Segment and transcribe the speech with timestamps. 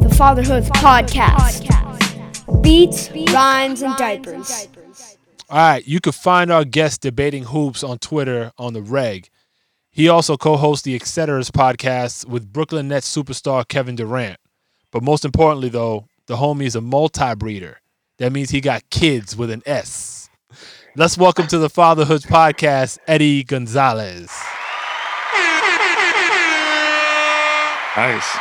[0.00, 1.62] The Fatherhood Podcast.
[2.62, 4.68] Beats, rhymes, and diapers.
[5.48, 9.28] All right, you can find our guest debating hoops on Twitter on the reg.
[9.90, 14.38] He also co-hosts the Etceteras podcast with Brooklyn Nets superstar Kevin Durant.
[14.90, 17.80] But most importantly, though, the homie is a multi-breeder.
[18.18, 20.28] That means he got kids with an S.
[20.96, 24.30] Let's welcome to the Fatherhoods podcast, Eddie Gonzalez.
[27.96, 28.36] Nice.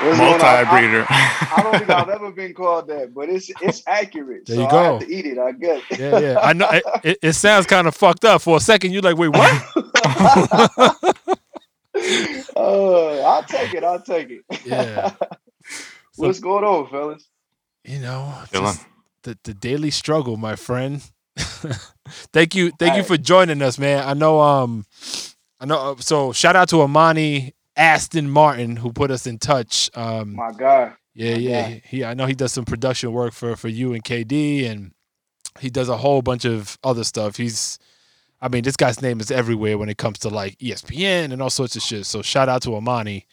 [0.00, 0.18] What's?
[0.18, 1.06] Multi-breeder.
[1.08, 4.44] I, I don't think I've ever been called that, but it's it's accurate.
[4.46, 4.98] There so you I go.
[4.98, 5.82] have to eat it, I guess.
[5.98, 6.38] Yeah, yeah.
[6.42, 8.42] I know it, it, it sounds kind of fucked up.
[8.42, 9.62] For a second, you're like, wait, what?
[12.56, 13.84] uh, I'll take it.
[13.84, 14.44] I'll take it.
[14.66, 15.12] Yeah.
[16.16, 17.26] What's going on, fellas?
[17.84, 18.34] You know,
[19.22, 21.02] the, the daily struggle, my friend.
[21.36, 23.06] thank you, thank you Alright.
[23.06, 24.06] for joining us, man.
[24.06, 24.86] I know, um,
[25.60, 25.92] I know.
[25.92, 29.90] Uh, so shout out to Amani Aston Martin who put us in touch.
[29.94, 30.92] Um, My God.
[31.14, 31.70] yeah, my yeah.
[31.70, 31.82] God.
[31.84, 34.92] He, I know he does some production work for for you and KD, and
[35.60, 37.36] he does a whole bunch of other stuff.
[37.36, 37.78] He's,
[38.40, 41.50] I mean, this guy's name is everywhere when it comes to like ESPN and all
[41.50, 42.06] sorts of shit.
[42.06, 43.26] So shout out to Amani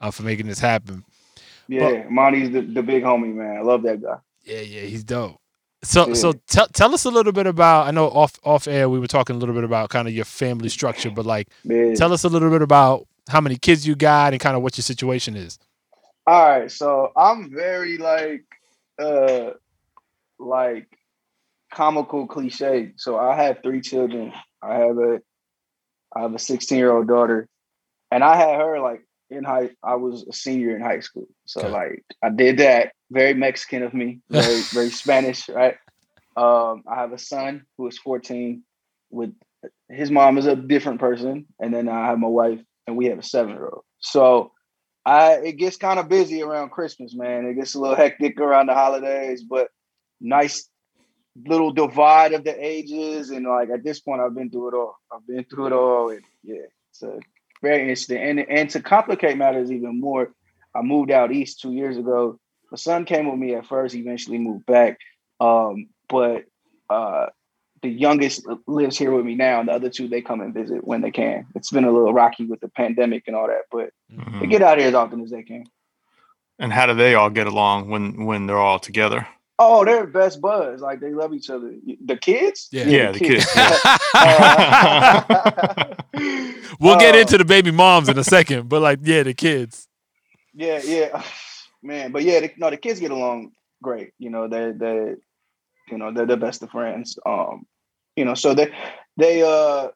[0.00, 1.04] uh, for making this happen.
[1.68, 3.56] Yeah, Monty's the, the big homie, man.
[3.58, 4.16] I love that guy.
[4.44, 5.36] Yeah, yeah, he's dope.
[5.82, 6.14] So, Yeah.
[6.14, 7.86] so tell tell us a little bit about.
[7.86, 10.24] I know off off air we were talking a little bit about kind of your
[10.24, 11.94] family structure, but like, Yeah.
[11.94, 14.76] tell us a little bit about how many kids you got and kind of what
[14.76, 15.58] your situation is.
[16.26, 18.44] All right, so I'm very like
[19.02, 19.50] uh
[20.38, 20.88] like
[21.72, 22.92] comical cliche.
[22.96, 24.32] So I have three children.
[24.62, 25.20] I have a
[26.14, 27.48] I have a 16 year old daughter,
[28.10, 29.70] and I had her like in high.
[29.82, 31.70] I was a senior in high school, so Okay.
[31.70, 32.92] like I did that.
[33.10, 35.76] Very Mexican of me, very very Spanish, right?
[36.36, 38.62] Um, I have a son who is 14.
[39.10, 39.34] With
[39.88, 43.18] his mom is a different person, and then I have my wife, and we have
[43.18, 43.84] a seven year old.
[44.00, 44.52] So
[45.06, 47.46] I it gets kind of busy around Christmas, man.
[47.46, 49.68] It gets a little hectic around the holidays, but
[50.20, 50.68] nice
[51.46, 53.30] little divide of the ages.
[53.30, 54.96] And like at this point, I've been through it all.
[55.10, 57.18] I've been through it all, and yeah, it's a
[57.62, 58.18] very interesting.
[58.18, 60.32] And and to complicate matters even more,
[60.74, 62.38] I moved out east two years ago.
[62.70, 63.94] My son came with me at first.
[63.94, 64.98] Eventually moved back,
[65.40, 66.44] um, but
[66.90, 67.26] uh,
[67.82, 70.86] the youngest lives here with me now, and the other two they come and visit
[70.86, 71.46] when they can.
[71.54, 74.50] It's been a little rocky with the pandemic and all that, but they Mhm.
[74.50, 75.64] get out here as often as they can.
[76.58, 79.26] And how do they all get along when when they're all together?
[79.58, 80.80] Oh, they're best buds.
[80.82, 81.72] Like they love each other.
[82.04, 82.68] The kids?
[82.72, 82.86] Yeah.
[82.86, 83.78] Yeah, the kids, Uh,
[86.80, 89.86] we'll get uh, into the baby moms in a second, but like, yeah, the kids.
[90.54, 91.22] yeah, yeah,
[91.82, 92.12] man.
[92.12, 93.52] But yeah, the, no, the kids get along
[93.82, 94.12] great.
[94.18, 95.14] You know, they they,
[95.90, 97.18] you know, they're the best of friends.
[97.26, 97.66] Um,
[98.16, 98.72] you know, so they
[99.16, 99.88] they uh,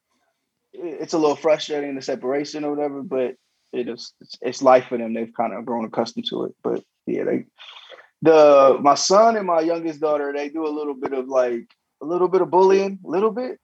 [0.73, 3.35] it's a little frustrating the separation or whatever, but
[3.73, 5.15] it is it's, it's life for them.
[5.15, 6.55] They've kind of grown accustomed to it.
[6.63, 7.45] But yeah, they
[8.23, 11.69] the my son and my youngest daughter they do a little bit of like
[12.03, 13.59] a little bit of bullying, a little bit,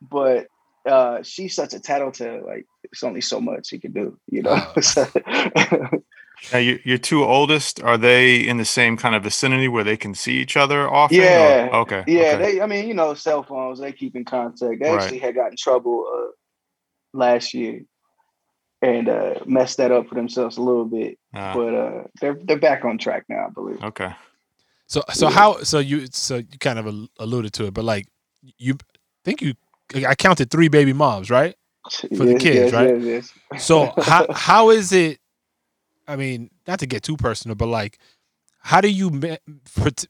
[0.00, 0.46] but
[0.88, 2.44] uh she's such a tattletale.
[2.46, 4.56] Like it's only so much she can do, you know.
[4.76, 4.80] Oh.
[4.80, 5.08] So-
[6.52, 9.96] Now, your your two oldest are they in the same kind of vicinity where they
[9.96, 11.18] can see each other often?
[11.18, 11.70] or- Yeah.
[11.72, 12.04] Okay.
[12.06, 12.36] yeah, okay.
[12.36, 12.60] they.
[12.60, 13.80] I mean, you know, cell phones.
[13.80, 14.80] They keep in contact.
[14.80, 15.02] They Right.
[15.02, 16.30] actually had got in trouble uh,
[17.12, 17.80] last year
[18.82, 21.18] and uh, messed that up for themselves a little bit.
[21.34, 23.82] Ah, But uh, they're they're back on track now, I believe.
[23.82, 24.14] okay.
[24.88, 25.34] So, so Yeah.
[25.34, 25.62] how?
[25.64, 28.06] So you, so you kind of alluded to it, but like,
[28.58, 28.76] you
[29.24, 29.54] think you?
[30.06, 31.54] I counted three baby moms, right?
[32.16, 33.00] For the kids, yes, right?
[33.00, 33.64] yes, yes.
[33.64, 35.18] So how how is it?
[36.08, 37.98] I mean, not to get too personal, but like,
[38.60, 39.10] how do you,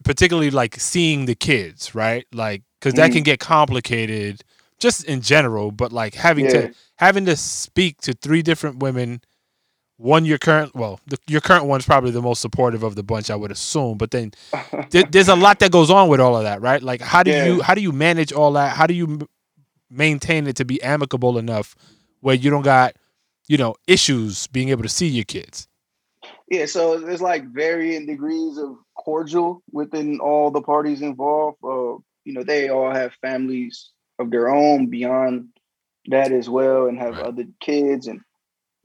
[0.04, 2.26] particularly like seeing the kids, right?
[2.32, 3.14] Like, because that Mhm.
[3.14, 4.42] can get complicated,
[4.78, 5.70] just in general.
[5.70, 6.50] But like having Yeah.
[6.68, 9.20] to having to speak to three different women.
[9.98, 13.30] One, your current, well, the, your current one's probably the most supportive of the bunch,
[13.30, 13.96] I would assume.
[13.96, 14.32] But then
[14.90, 16.82] there, there's a lot that goes on with all of that, right?
[16.82, 17.46] Like, how do Yeah.
[17.46, 18.76] you how do you manage all that?
[18.76, 19.26] How do you m-
[19.90, 21.74] maintain it to be amicable enough
[22.20, 22.94] where you don't got,
[23.48, 25.66] you know, issues being able to see your kids?
[26.48, 31.58] Yeah, so there's like varying degrees of cordial within all the parties involved.
[31.62, 35.48] Uh, you know, they all have families of their own beyond
[36.06, 37.26] that as well, and have Right.
[37.26, 38.20] other kids, and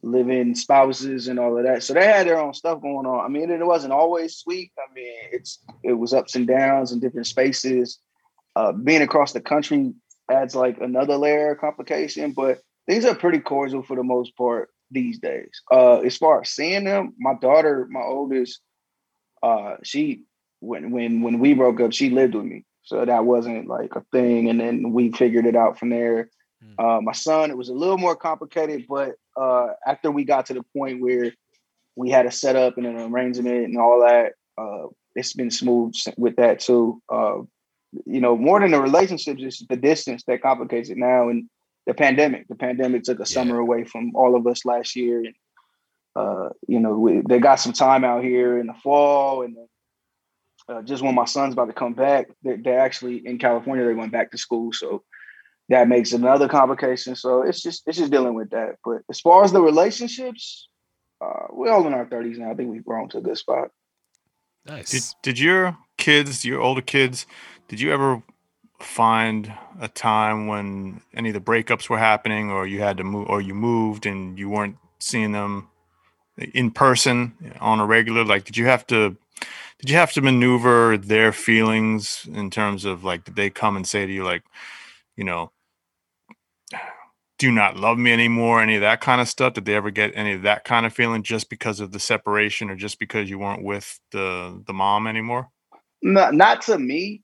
[0.04, 1.84] living spouses and all of that.
[1.84, 3.24] So they had their own stuff going on.
[3.24, 4.72] I mean, it wasn't always sweet.
[4.80, 8.00] I mean, it's it was ups and downs in different spaces.
[8.56, 9.94] Uh, being across the country
[10.30, 14.71] adds like another layer of complication, but things are pretty cordial for the most part
[14.92, 15.50] these days.
[15.72, 18.62] Uh, as far as seeing them, my daughter, my oldest,
[19.42, 20.24] uh, she
[20.60, 24.04] when when when we broke up, she lived with me, so that wasn't like a
[24.12, 24.50] thing.
[24.50, 26.30] And then we figured it out from there.
[26.64, 26.98] Mm.
[26.98, 30.54] Uh, my son, it was a little more complicated, but uh, after we got to
[30.54, 31.34] the point where
[31.96, 36.36] we had a setup and an arrangement and all that, uh, it's been smooth with
[36.36, 37.02] that too.
[37.10, 37.40] Uh,
[38.06, 41.30] you know, more than the relationships, it's the distance that complicates it now.
[41.30, 41.50] And
[41.92, 43.26] the pandemic, the pandemic took a yeah.
[43.26, 45.26] summer away from all of us last year.
[45.26, 45.36] And,
[46.16, 49.44] uh, you know, we, they got some time out here in the fall.
[49.44, 49.58] And
[50.70, 53.94] uh, just when my son's about to come back, they're, they're actually in California, they're
[53.94, 54.72] going back to school.
[54.72, 55.04] So
[55.68, 57.14] that makes another complication.
[57.18, 58.76] So it's just, it's just dealing with that.
[58.86, 60.70] But as far as the relationships,
[61.20, 62.52] uh, we're all in our 30s now.
[62.52, 63.68] I think we've grown to a good spot.
[64.66, 64.92] Nice.
[64.92, 67.26] Did, did your kids, your older kids,
[67.68, 68.24] did you ever
[68.82, 73.28] find a time when any of the breakups were happening or you had to move
[73.30, 75.70] or you moved and you weren't seeing them
[76.54, 78.24] in person on a regular?
[78.24, 79.18] Like did you have to
[79.80, 83.88] did you have to maneuver their feelings in terms of like did they come and
[83.88, 84.44] say to you like
[85.16, 85.52] you know
[87.42, 89.54] do not love me anymore any of that kind of stuff?
[89.54, 92.70] Did they ever get any of that kind of feeling just because of the separation
[92.70, 95.50] or just because you weren't with the the mom anymore?
[96.04, 97.24] Not, not to me.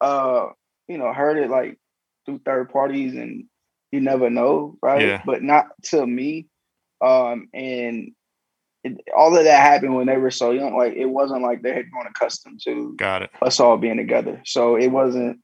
[0.00, 0.50] Uh,
[0.88, 1.78] you know, heard it like
[2.24, 3.44] through third parties and
[3.92, 5.02] you never know, right?
[5.02, 5.22] Yeah.
[5.24, 6.46] But not to me.
[7.00, 8.12] Um, and
[8.84, 10.76] it, all of that happened when they were so young.
[10.76, 14.40] Like it wasn't like they had grown accustomed to got it us all being together.
[14.44, 15.40] So it wasn't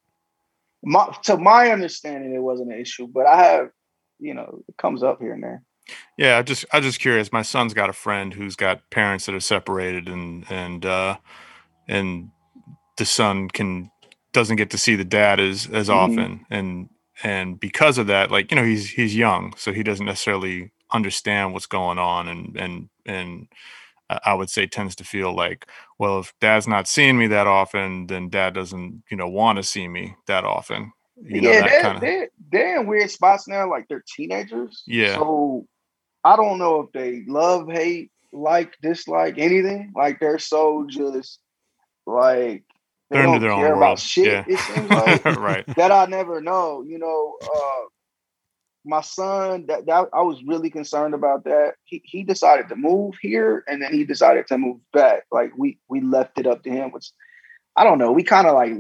[0.85, 3.06] my, to my understanding, it wasn't an issue.
[3.06, 3.71] But I have,
[4.19, 5.62] you know, it comes up here and there.
[6.17, 7.33] Yeah, I just I just curious.
[7.33, 11.17] My son's got a friend who's got parents that are separated, and and uh,
[11.88, 12.31] and
[12.99, 13.91] the son can
[14.32, 15.99] doesn't get to see the dad as as mm-hmm.
[15.99, 16.88] often and
[17.23, 21.52] and because of that like you know he's he's young so he doesn't necessarily understand
[21.52, 23.49] what's going on and and and
[24.25, 25.67] I would say tends to feel like,
[25.99, 29.62] well, if dad's not seeing me that often, then dad doesn't, you know, want to
[29.62, 30.93] see me that often.
[31.25, 32.00] You know, yeah, they're, kinda...
[32.00, 34.82] they're, they're in weird spots now, like they're teenagers.
[34.87, 35.14] Yeah.
[35.14, 35.67] So
[36.25, 39.93] I don't know if they love, hate, like, dislike anything.
[39.94, 41.38] Like they're so just
[42.06, 42.64] like
[43.12, 44.26] they They're don't care about shit.
[44.26, 44.44] Yeah.
[44.49, 45.67] It seems like right.
[45.76, 46.82] that I never know.
[46.82, 47.88] You know, uh,
[48.85, 51.75] my son that, that I was really concerned about that.
[51.85, 55.25] He he decided to move here and then he decided to move back.
[55.31, 57.11] Like we we left it up to him, which
[57.76, 58.12] I don't know.
[58.12, 58.73] We kind of like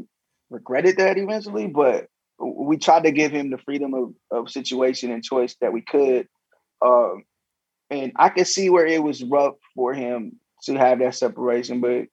[0.50, 2.06] regretted that eventually, but
[2.38, 6.26] we tried to give him the freedom of, of situation and choice that we could.
[6.84, 7.24] Um,
[7.90, 12.06] and I could see where it was rough for him to have that separation, but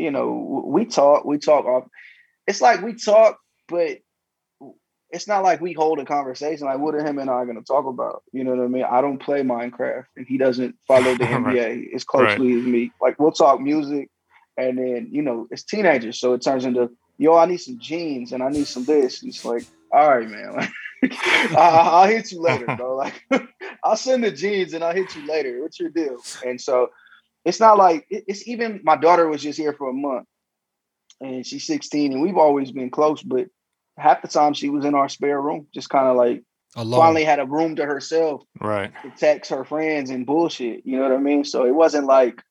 [0.00, 1.84] you know, we talk, we talk off.
[2.46, 3.38] It's like we talk,
[3.68, 3.98] but
[5.10, 6.66] it's not like we hold a conversation.
[6.66, 8.22] Like, what are him and I going to talk about?
[8.32, 8.84] You know what I mean?
[8.84, 11.88] I don't play Minecraft, and he doesn't follow the NBA right.
[11.94, 12.60] as closely right.
[12.60, 12.92] as me.
[13.00, 14.08] Like, we'll talk music,
[14.56, 18.32] and then you know, it's teenagers, so it turns into, yo, I need some jeans,
[18.32, 19.22] and I need some this.
[19.22, 20.68] And it's like, all right, man.
[21.56, 22.96] I, will hit you later, bro.
[22.96, 23.24] Like,
[23.82, 25.60] I'll send the jeans, and I'll hit you later.
[25.60, 26.18] What's your deal?
[26.46, 26.90] And so
[27.44, 30.26] it's not like it's even my daughter was just here for a month
[31.20, 33.46] and she's 16 and we've always been close but
[33.98, 36.42] half the time she was in our spare room just kind of like
[36.76, 37.00] Alone.
[37.00, 38.92] finally had a room to herself right.
[39.02, 41.44] to text her friends and bullshit you know what i mean?
[41.44, 42.42] So it wasn't like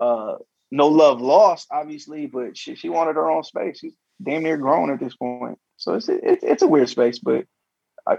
[0.00, 0.36] uh
[0.70, 3.78] no love lost obviously but she, she wanted her own space.
[3.80, 5.58] She's damn near grown at this point.
[5.76, 7.46] So it's it's, it's a weird space but
[8.06, 8.18] I,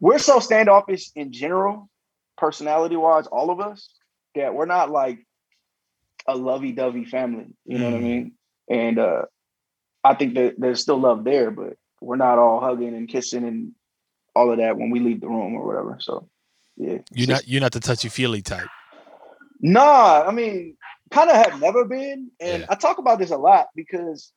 [0.00, 1.88] we're so standoffish in general
[2.36, 3.88] personality wise all of us
[4.34, 5.20] that we're not like
[6.28, 7.46] a lovey-dovey family.
[7.64, 7.92] You know mm.
[7.92, 8.04] what I mm.
[8.04, 8.32] mean?
[8.70, 9.22] And uh,
[10.04, 13.72] I think that there's still love there, but we're not all hugging and kissing and
[14.36, 15.96] all of that when we leave the room or whatever.
[16.00, 16.28] So
[16.76, 16.98] yeah.
[17.12, 18.68] You're not you're not the touchy feely type.
[19.60, 20.76] Nah, I mean,
[21.10, 22.30] kind of have never been.
[22.40, 22.66] And yeah.
[22.68, 24.32] I talk about this a lot because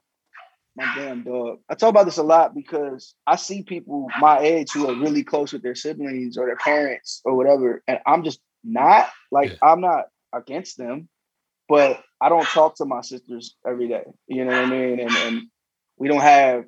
[0.76, 1.60] my damn dog.
[1.70, 5.24] I talk about this a lot because I see people my age who are really
[5.24, 9.58] close with their siblings or their parents or whatever, and I'm just not like yeah.
[9.62, 11.10] I'm not against them
[11.72, 14.04] but I don't talk to my sisters every day.
[14.28, 15.00] You know what I mean?
[15.00, 15.42] And and
[15.98, 16.66] we don't have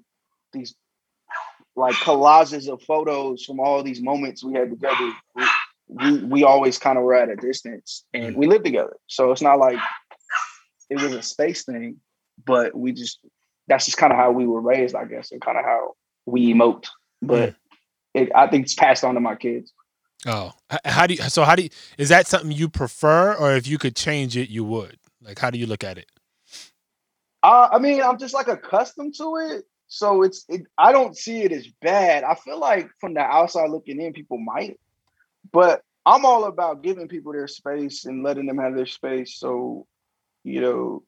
[0.54, 0.74] these
[1.76, 5.12] like collages of photos from all these moments we had together.
[5.36, 5.46] We
[5.88, 8.38] we, we always kind of were at a distance and mm.
[8.38, 8.96] we lived together.
[9.08, 9.78] So it's not like
[10.90, 11.98] it was a space thing,
[12.46, 13.20] but we just
[13.68, 15.96] that's just kind of how we were raised, I guess, and kind of how
[16.26, 16.88] we emote.
[17.22, 17.56] But mm.
[18.14, 19.74] it, I think it's passed on to my kids.
[20.26, 20.52] Oh,
[20.86, 21.22] how do you?
[21.24, 21.70] So how do you?
[21.98, 24.98] Is that something you prefer, or if you could change it, you would?
[25.22, 26.10] Like, how do you look at it?
[27.42, 30.46] Uh, I mean, I'm just like accustomed to it, so it's.
[30.48, 32.24] It, I don't see it as bad.
[32.24, 34.80] I feel like from the outside looking in, people might,
[35.52, 39.38] but I'm all about giving people their space and letting them have their space.
[39.38, 39.88] So,
[40.44, 41.04] you know,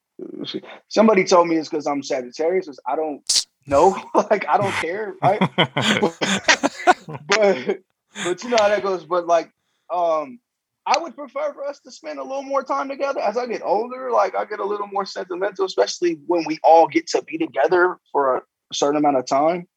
[0.89, 2.79] somebody told me it's because I'm Sagittarius.
[2.85, 3.21] I don't
[3.65, 4.01] know.
[4.15, 5.39] like, I don't care, right?
[7.27, 7.79] but
[8.23, 9.05] but you know how that goes.
[9.05, 9.51] But like,
[9.93, 10.39] um,
[10.85, 13.19] I would prefer for us to spend a little more time together.
[13.19, 16.87] As I get older, like I get a little more sentimental, especially when we all
[16.87, 18.41] get to be together for a
[18.73, 19.67] certain amount of time.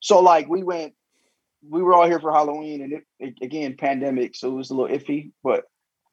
[0.00, 0.94] So like we went,
[1.68, 4.74] we were all here for Halloween, and it, it again pandemic, so it was a
[4.74, 5.32] little iffy.
[5.42, 5.64] But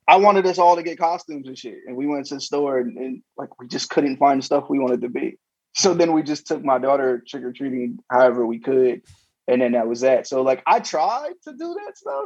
[0.08, 2.80] I wanted us all to get costumes and shit, and we went to the store,
[2.80, 5.38] and, and like we just couldn't find stuff we wanted to be.
[5.74, 9.02] So then we just took my daughter trick or treating however we could,
[9.52, 10.28] and then that was that.
[10.28, 12.26] So like I tried to do that stuff,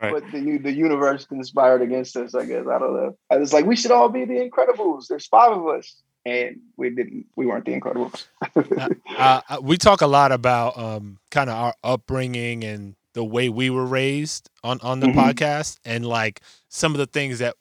[0.00, 0.12] Right.
[0.12, 2.34] but the the universe conspired against us.
[2.34, 3.16] I guess I don't know.
[3.30, 5.08] I was like, we should all be the Incredibles.
[5.08, 7.26] There's five of us, and we didn't.
[7.34, 8.26] We weren't the Incredibles.
[9.18, 13.48] uh, uh, we talk a lot about um, kind of our upbringing and the way
[13.48, 15.14] we were raised on on the Mhm.
[15.14, 17.56] podcast, and like some of the things that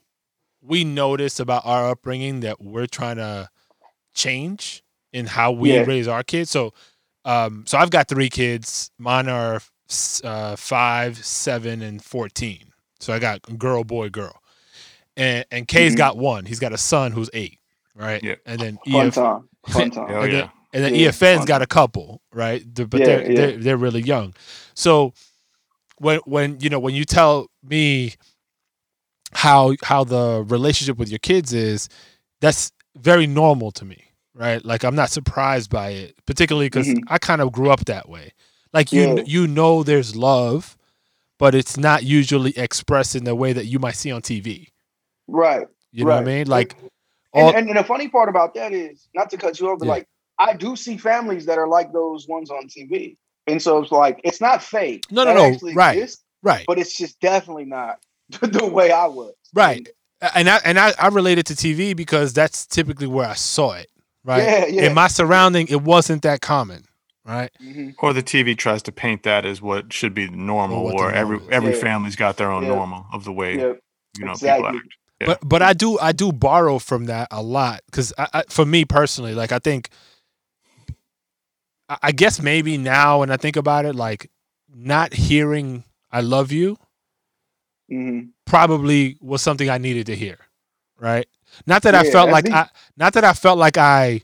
[0.61, 3.49] we notice about our upbringing that we're trying to
[4.13, 4.83] change
[5.13, 5.85] in how we Yeah.
[5.85, 6.49] raise our kids.
[6.51, 6.73] So,
[7.27, 8.89] um, so I've got three kids.
[8.97, 9.61] Mine are
[10.23, 12.71] uh, five, seven, and fourteen.
[12.99, 14.41] So I got girl, boy, girl,
[15.15, 15.97] and and Kay's Mhm.
[15.97, 16.45] got one.
[16.45, 17.59] He's got a son who's eight,
[17.95, 18.23] right?
[18.23, 18.35] Yeah.
[18.45, 19.49] And then Fun EF, time.
[19.67, 20.07] Fun time.
[20.09, 20.39] Oh and yeah.
[20.39, 21.45] then, and then Yeah, EFN's fun.
[21.45, 22.63] got a couple, right?
[22.75, 23.35] The- but Yeah, they're, yeah.
[23.37, 24.33] they're they're really young.
[24.73, 25.13] So
[25.97, 28.15] when when you know when you tell me
[29.33, 31.89] how how the relationship with your kids is,
[32.41, 34.05] that's very normal to me,
[34.37, 34.63] right?
[34.63, 37.01] Like I'm not surprised by it, particularly because Mhm.
[37.07, 38.33] I kind of grew up that way.
[38.73, 39.23] Like you Yeah.
[39.25, 40.77] you know there's love,
[41.39, 44.67] but it's not usually expressed in the way that you might see on TV.
[45.27, 45.67] Right.
[45.91, 46.47] You know what I mean?
[46.47, 46.75] Like
[47.33, 49.79] And, all and, and the funny part about that is, not to cut you off,
[49.79, 49.91] but Yeah.
[49.91, 50.07] like
[50.39, 53.17] I do see families that are like those ones on TV,
[53.47, 55.03] and so it's like it's not fake.
[55.11, 55.97] No, no, That no, right.
[55.97, 56.63] exists, right.
[56.67, 57.99] but it's just definitely not
[58.41, 59.33] the way I was.
[59.53, 59.87] Right.
[60.35, 63.87] and I and I, I related to TV because that's typically where I saw it.
[64.27, 64.43] Right.
[64.43, 64.81] Yeah, yeah.
[64.87, 66.83] In my surrounding, it wasn't that common.
[67.25, 67.49] Right.
[67.61, 67.95] Mhm.
[67.99, 71.37] Or the TV tries to paint that as what should be normal, Or or every
[71.37, 71.43] is.
[71.49, 71.79] every Yeah.
[71.81, 72.69] family's got their own Yeah.
[72.75, 73.73] normal of the way Yeah.
[74.19, 74.63] you know exactly.
[74.69, 74.93] people act.
[75.21, 75.27] Yeah.
[75.27, 78.65] But but I do I do borrow from that a lot because I, I, for
[78.65, 79.89] me personally, like I think,
[81.89, 84.29] I, I guess maybe now when I think about it, like
[84.73, 86.77] not hearing "I love you"
[87.91, 88.29] Mhm.
[88.45, 90.37] probably was something I needed to hear.
[90.99, 91.27] Right.
[91.65, 92.53] Not that I felt like deep.
[92.53, 94.21] I not that I felt like I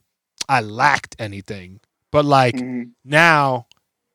[0.49, 1.79] I lacked anything,
[2.11, 2.91] but like Mhm.
[3.03, 3.67] now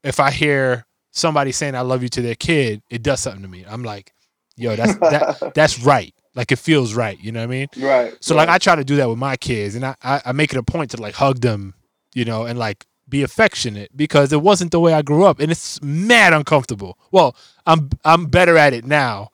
[0.05, 3.49] if I hear somebody saying I love you to their kid, it does something to
[3.49, 3.65] me.
[3.69, 4.13] I'm like,
[4.57, 6.15] yo, that's that that's right.
[6.35, 7.19] Like it feels right.
[7.21, 7.69] You know what I mean?
[7.79, 8.17] right.
[8.21, 8.47] So right.
[8.47, 10.59] like I try to do that with my kids and I, I, I make it
[10.59, 11.75] a point to like hug them,
[12.15, 15.51] you know, and like be affectionate because it wasn't the way I grew up and
[15.51, 16.99] it's mad uncomfortable.
[17.11, 17.35] Well,
[17.67, 19.31] I'm I'm better at it now,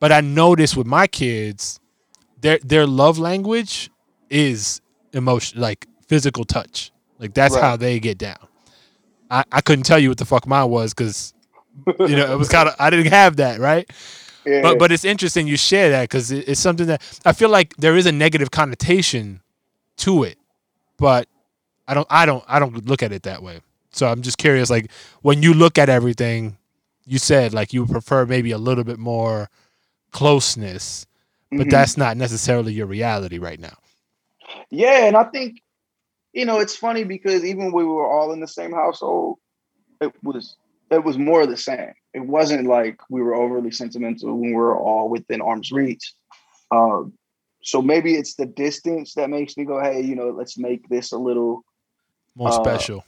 [0.00, 1.80] but I notice with my kids,
[2.42, 3.90] their their love language
[4.30, 4.80] is
[5.12, 6.92] emotion like physical touch.
[7.18, 7.62] Like that's Right.
[7.62, 8.36] how they get down.
[9.30, 11.32] I, I couldn't tell you what the fuck mine was because
[11.86, 13.88] you know it was kind of I didn't have that right.
[14.44, 14.60] yeah.
[14.62, 17.74] But but it's interesting you share that because it, it's something that I feel like
[17.78, 19.40] there is a negative connotation
[19.98, 20.36] to it,
[20.98, 21.28] but
[21.88, 23.60] I don't I don't I don't look at it that way.
[23.92, 24.90] So I'm just curious, like
[25.22, 26.56] when you look at everything,
[27.06, 29.48] you said like you prefer maybe a little bit more
[30.10, 31.06] closeness,
[31.56, 31.70] but Mhm.
[31.70, 33.76] that's not necessarily your reality right now.
[34.70, 35.62] Yeah, and I think
[36.32, 39.38] you know it's funny because even when we were all in the same household,
[40.00, 40.56] it was
[40.90, 41.92] it was more of the same.
[42.14, 46.12] It wasn't like we were overly sentimental when we were all within arm's reach.
[46.70, 47.14] Um,
[47.62, 51.12] so maybe it's the distance that makes me go, hey, you know, let's make this
[51.12, 51.64] a little,
[52.34, 53.04] More Uh, special.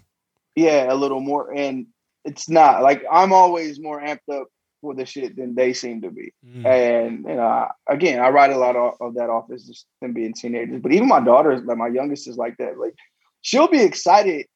[0.54, 1.52] yeah, a little more.
[1.52, 1.86] And
[2.24, 4.46] it's not like I'm always more amped up
[4.92, 6.32] the shit than they seem to be.
[6.46, 6.66] Mm.
[6.66, 9.86] And you know, I- again, I write a lot of, of that off as just
[10.02, 10.82] them being teenagers.
[10.82, 12.78] But even my daughter, like my youngest, is like that.
[12.78, 12.94] Like
[13.40, 14.46] she'll be excited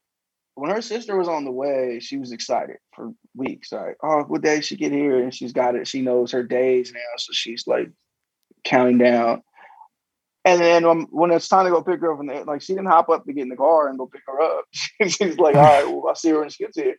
[0.54, 2.00] when her sister was on the way.
[2.00, 3.73] She was excited for weeks.
[3.73, 5.23] Like, oh, what day she get here?
[5.23, 5.87] And she's got it.
[5.87, 7.90] She knows her days now, so she's like
[8.64, 9.42] counting down.
[10.44, 12.73] And then um, when it's time to go pick her up, from the, like she
[12.73, 14.64] didn't hop up to get in the car and go pick her up.
[14.73, 16.97] she's like, all right, well, I'll see her when she gets here.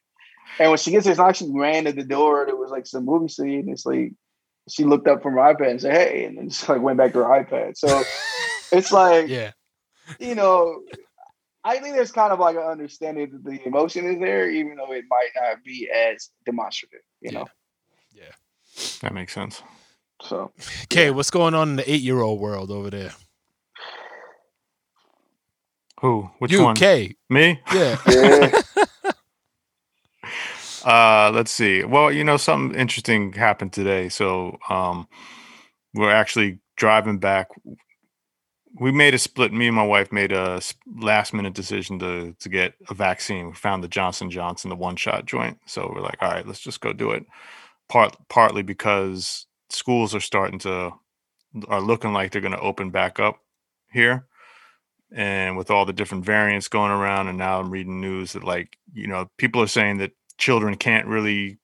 [0.60, 2.46] And when she gets there, it's not like she ran to the door.
[2.46, 3.70] There was like some movie scene.
[3.70, 4.14] It's like
[4.70, 7.14] she looked up from her iPad and said, "Hey," and then just like went back
[7.14, 7.78] to her iPad.
[7.78, 8.04] So
[8.72, 9.52] it's like Yeah.
[10.20, 10.82] you know,
[11.64, 14.92] I think there's kind of like an understanding that the emotion is there, even though
[14.92, 17.02] it might not be as demonstrative.
[17.22, 17.40] You Yeah.
[17.40, 17.48] know,
[18.14, 18.32] yeah,
[19.02, 19.62] That makes sense.
[20.22, 20.52] So
[20.84, 23.12] Okay, what's going on in the eight year old world over there?
[26.02, 26.30] Who?
[26.40, 26.76] Which you, one?
[26.76, 27.16] K.
[27.30, 27.60] Me?
[27.74, 27.98] Yeah.
[28.08, 28.62] yeah,
[30.86, 31.84] Uh, let's see.
[31.84, 34.10] Well, you know, something interesting happened today.
[34.10, 35.08] So, um,
[35.94, 37.48] we're actually driving back.
[38.80, 39.52] We made a split.
[39.52, 40.62] Me and my wife made a
[41.00, 43.48] last minute decision to to get a vaccine.
[43.48, 45.60] We found the Johnson Johnson, the one shot joint.
[45.66, 47.26] So we're like, all right, let's just go do it.
[47.90, 50.92] Part partly because schools are starting to
[51.68, 53.40] are looking like they're going to open back up
[53.92, 54.28] here
[55.12, 58.78] and with all the different variants going around and now i'm reading news that like
[58.94, 61.60] you know people are saying that children can't really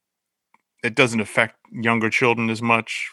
[0.84, 3.10] it doesn't affect younger children as much.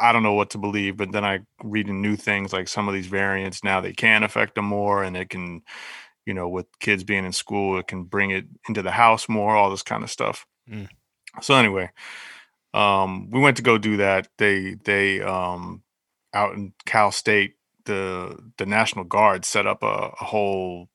[0.00, 2.94] I don't know what to believe but then i reading new things like some of
[2.94, 5.62] these variants now they can affect them more and it can
[6.26, 9.56] you know with kids being in school it can bring it into the house more
[9.56, 10.46] all this kind of stuff.
[10.70, 10.88] Mm.
[11.40, 11.88] so anyway
[12.74, 14.28] um we went to go do that.
[14.38, 15.82] They they um
[16.34, 17.54] out in cal state
[17.84, 20.88] the the national guard set up a, a whole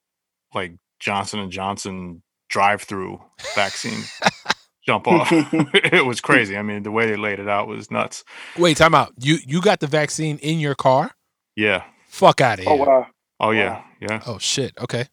[0.53, 3.21] like johnson and johnson drive-through
[3.55, 4.03] vaccine
[4.85, 8.23] jump off it was crazy i mean the way they laid it out was nuts
[8.57, 9.13] Wait, time out.
[9.19, 11.11] You you got the vaccine in your car?
[11.55, 12.85] yeah Fuck out of oh, here.
[12.85, 13.07] oh wow,
[13.39, 13.83] oh yeah Wow.
[14.01, 14.73] yeah Oh shit.
[14.79, 15.05] Okay.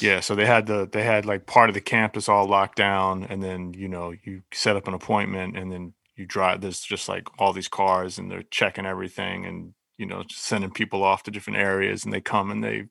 [0.00, 3.24] yeah so they had the they had like part of the campus all locked down
[3.24, 7.08] and then you know you set up an appointment and then you drive there's just
[7.08, 11.22] like all these cars and they're checking everything and you know just sending people off
[11.24, 12.84] to different areas and they come and they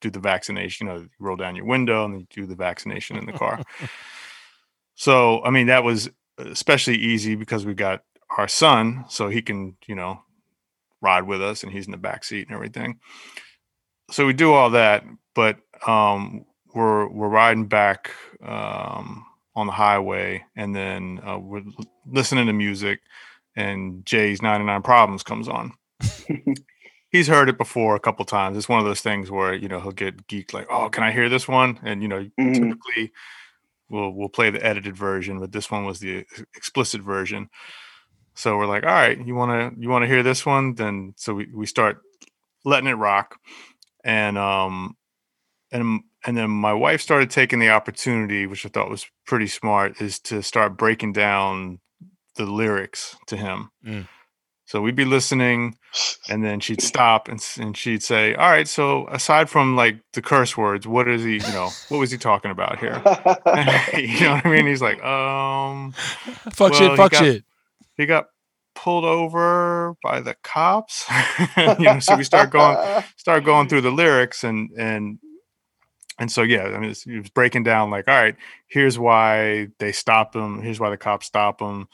[0.00, 3.16] do the vaccination you know you roll down your window and you do the vaccination
[3.16, 3.62] in the car.
[4.94, 8.02] So i mean that was especially easy because we got
[8.36, 10.20] our son so he can you know
[11.00, 13.00] ride with us and he's in the back seat and everything.
[14.10, 15.04] So we do all that
[15.34, 18.10] but um we're we're riding back
[18.44, 19.24] um
[19.56, 23.00] on the highway and then uh, we're l- listening to music
[23.56, 25.72] and jay's 99 problems comes on
[27.10, 28.56] he's heard it before a couple times.
[28.56, 31.12] It's one of those things where you know he'll get geeked like oh can i
[31.12, 31.78] hear this one?
[31.82, 32.54] And you know Mhm.
[32.54, 33.12] typically
[33.88, 37.48] we'll we'll play the edited version but this one was the explicit version.
[38.34, 40.74] So we're like all right you want to you want to hear this one?
[40.74, 41.98] Then so we, we start
[42.64, 43.36] letting it rock.
[44.04, 44.96] And um
[45.72, 50.00] and and then my wife started taking the opportunity which i thought was pretty smart
[50.02, 51.78] is to start breaking down
[52.36, 53.70] the lyrics to him.
[53.84, 54.06] Mm.
[54.70, 55.76] So we'd be listening
[56.28, 60.22] and then she'd stop and, and she'd say all right so aside from like the
[60.22, 62.92] curse words what is he you know what was he talking about here
[63.98, 65.90] you know what i mean he's like um
[66.52, 66.90] Fuck Well, shit.
[66.92, 67.44] he Fuck got- shit.
[67.96, 68.26] he got
[68.76, 71.04] pulled over by the cops
[71.56, 75.18] you know so we start going start going through the lyrics and and
[76.20, 78.36] and so yeah i mean it's, it was breaking down like all right
[78.68, 81.88] here's why they stopped him here's why the cops stop him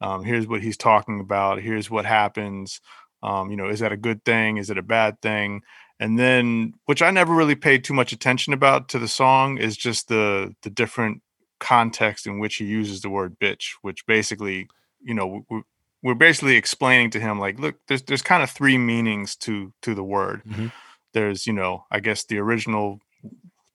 [0.00, 2.80] um, here's what he's talking about here's what happens
[3.22, 5.62] um, you know is that a good thing is it a bad thing
[5.98, 9.76] and then which i never really paid too much attention about to the song is
[9.76, 11.22] just the the different
[11.58, 14.66] context in which he uses the word bitch which basically
[15.02, 15.62] you know we,
[16.02, 19.94] we're basically explaining to him like look there's there's kind of three meanings to to
[19.94, 20.72] the word Mhm.
[21.12, 23.00] there's you know i guess the original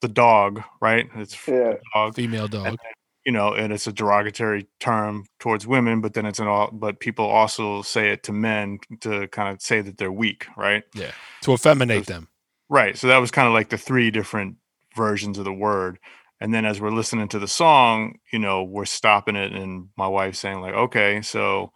[0.02, 1.74] the dog right it's Yeah.
[1.74, 2.78] the dog Female dog.
[3.26, 7.00] You know and it's a derogatory term towards women but then it's an all but
[7.00, 11.12] people also say it to men to kind of say that they're weak right Yeah.
[11.42, 12.30] To effeminate those- them.
[12.70, 12.98] Right.
[12.98, 14.56] So that was kind of like the three different
[14.96, 16.00] versions of the word.
[16.42, 20.08] And then as we're listening to the song, you know, we're stopping it and my
[20.08, 21.72] wife saying like, okay, so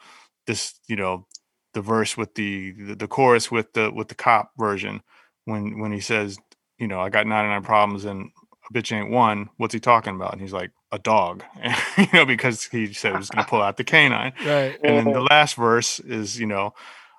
[0.48, 1.28] this, you know,
[1.76, 5.02] the verse with the the, the chorus with the with the cop version
[5.46, 6.38] when when he says,
[6.80, 8.32] you know, I got 99 problems and
[8.70, 10.34] a bitch ain't one, what's he talking about?
[10.34, 11.44] And he's like, a dog.
[11.98, 14.76] you know, because he said he was going to pull out the canine Right.
[14.84, 16.74] and then the last verse is you know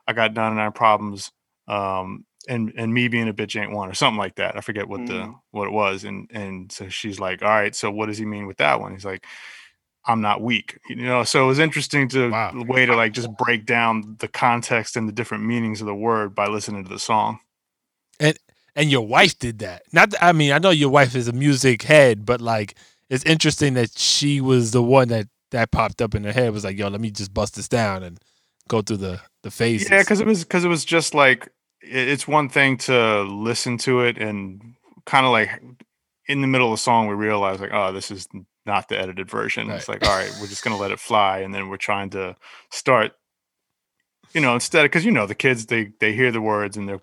[0.09, 1.30] i got 99 problems
[1.68, 4.88] um and and me being a bitch ain't one or something like that i forget
[4.88, 5.35] what the Mm.
[5.52, 8.46] what it was and and so she's like all right so what does he mean
[8.48, 9.24] with that one he's like
[10.06, 12.50] i'm not weak you know so it was interesting to Wow.
[12.52, 15.94] the way to like just break down the context and the different meanings of the
[15.94, 17.38] word by listening to the song
[18.18, 18.37] And
[18.76, 19.83] and your wife did that.
[19.92, 22.76] Not th- I mean, I know your wife is a music head, but like
[23.11, 26.64] it's interesting that she was the one that that popped up in her head was
[26.64, 28.18] like, yo, let me just bust this down and
[28.68, 29.90] go through the the phases.
[29.90, 31.51] Yeah, because it was because it was just like
[31.83, 34.62] it's one thing to listen to it and
[35.07, 35.51] kind of like
[36.29, 38.29] in the middle of the song we realize like oh this is
[38.66, 39.70] not the edited version.
[39.70, 42.37] It's like all right we're just gonna let it fly and then we're trying to
[42.70, 43.12] start
[44.35, 47.01] you know instead because you know the kids they they hear the words and they're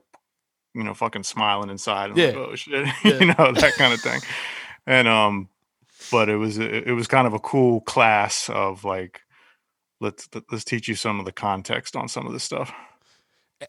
[0.74, 2.40] you know fucking smiling inside and like, Yeah.
[2.40, 3.20] oh shit Yeah.
[3.20, 4.22] you know that kind of thing
[4.86, 5.50] and um
[6.12, 9.22] but it was it it was kind of a cool class of like
[10.00, 12.72] let's let's teach you some of the context on some of this stuff.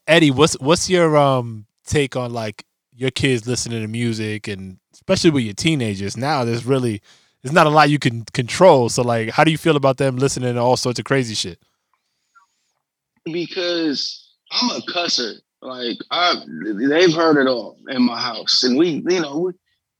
[0.07, 5.31] Eddie, what's what's your um take on like your kids listening to music and especially
[5.31, 6.45] with your teenagers now?
[6.45, 7.01] There's really
[7.43, 8.89] there's not a lot you can control.
[8.89, 11.59] So like, how do you feel about them listening to all sorts of crazy shit?
[13.25, 15.35] Because I'm a cusser.
[15.61, 19.53] Like I, they've heard it all in my house, and we, you know, we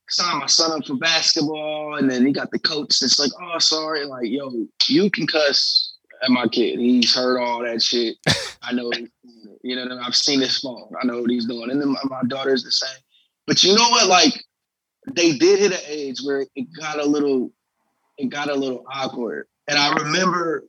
[0.09, 3.59] signed my son up for basketball, and then he got the coach that's like, "Oh,
[3.59, 6.79] sorry," like, "Yo, you can cuss at my kid.
[6.79, 8.17] He's heard all that shit.
[8.63, 8.91] I know,
[9.63, 10.91] you know, I've seen his phone.
[11.01, 13.03] I know what he's doing, and then my, my daughter's the same.
[13.47, 14.09] But you know what?
[14.09, 14.35] Like,
[15.13, 17.53] they did hit an age where it got a little,
[18.19, 20.65] it got a little awkward, and I remember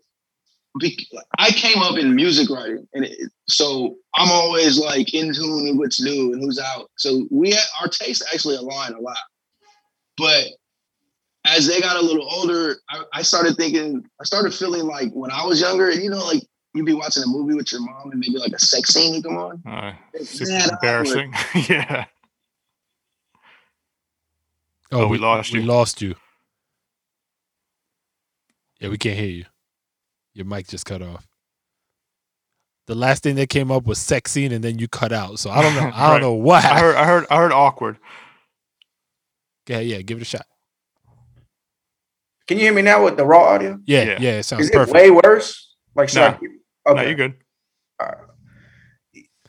[1.38, 5.78] I came up in music writing, and it, so I'm always like in tune with
[5.78, 6.90] what's new and who's out.
[6.98, 9.18] So we had, our tastes actually align a lot.
[10.18, 10.46] But
[11.46, 15.32] as they got a little older, I, I, started thinking, I started feeling like when
[15.32, 18.20] I was younger, you know, like you'd be watching a movie with your mom and
[18.20, 19.64] maybe like a sex scene would come on.
[19.66, 21.34] Uh, it's embarrassing.
[21.70, 22.06] yeah.
[24.92, 25.62] Oh, oh we, we lost you.
[25.62, 26.16] We lost you.
[28.80, 29.46] Yeah, we can't hear you.
[30.40, 31.28] Your mic just cut off.
[32.88, 35.38] The last thing that came up was sex scene, and then you cut out.
[35.38, 35.92] So I don't know.
[35.94, 36.64] I don't know what.
[36.64, 36.96] I heard.
[36.96, 37.26] I heard.
[37.30, 37.98] I heard awkward.
[39.68, 40.02] Yeah, yeah.
[40.02, 40.46] Give it a shot.
[42.48, 43.82] Can you hear me now with the raw audio?
[43.86, 44.18] Yeah, yeah.
[44.22, 44.96] yeah it sounds Is it perfect.
[44.96, 45.76] way worse?
[45.94, 46.30] Like, nah.
[46.30, 46.48] okay,
[46.88, 47.34] nah, you're good.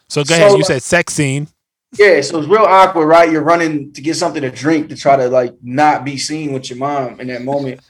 [0.09, 0.51] So go ahead.
[0.51, 1.47] So, you said sex scene.
[1.97, 3.31] Yeah, so it's real awkward, right?
[3.31, 6.69] You're running to get something to drink to try to like not be seen with
[6.69, 7.81] your mom in that moment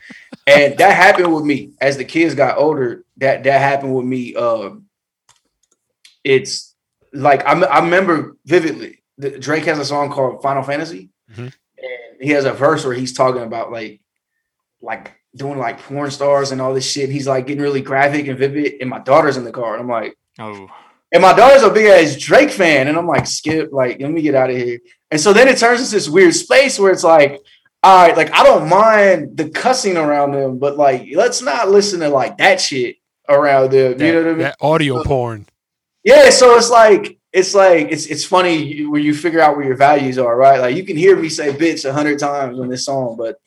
[0.46, 3.04] and that happened with me as the kids got older.
[3.18, 4.34] That that happened with me.
[4.34, 4.70] Uh,
[6.24, 6.74] it's
[7.12, 9.02] like I, I remember vividly.
[9.18, 11.42] The, Drake has a song called Final Fantasy, mm-hmm.
[11.42, 11.52] and
[12.20, 14.00] he has a verse where he's talking about like
[14.80, 17.10] like doing like porn stars and all this shit.
[17.10, 18.74] He's like getting really graphic and vivid.
[18.80, 20.68] And my daughter's in the car, and I'm like, oh.
[21.12, 24.22] And my daughter's a big ass Drake fan, and I'm like, skip, like, let me
[24.22, 24.78] get out of here.
[25.10, 27.40] And so then it turns into this weird space where it's like,
[27.82, 32.00] all right, like I don't mind the cussing around them, but like let's not listen
[32.00, 32.96] to like that shit
[33.28, 33.96] around them.
[33.96, 34.38] That, you know what I mean?
[34.38, 35.46] That audio porn.
[36.04, 39.76] Yeah, so it's like it's like it's it's funny when you figure out where your
[39.76, 40.60] values are, right?
[40.60, 43.40] Like you can hear me say bitch a hundred times on this song, but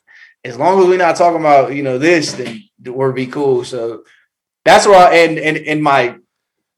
[0.44, 3.64] as long as we're not talking about you know this, then we'll be cool.
[3.64, 4.04] So
[4.64, 6.16] that's why and and and my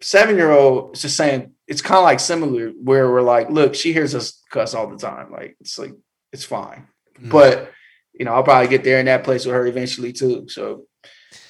[0.01, 3.75] seven year old is just saying it's kind of like similar where we're like, look,
[3.75, 5.33] she hears us cuss all the time.
[5.33, 5.95] Like it's like
[6.33, 6.87] it's fine.
[7.21, 7.31] Mm.
[7.31, 7.73] But
[8.19, 10.49] you know, I'll probably get there in that place with her eventually too.
[10.49, 10.85] So,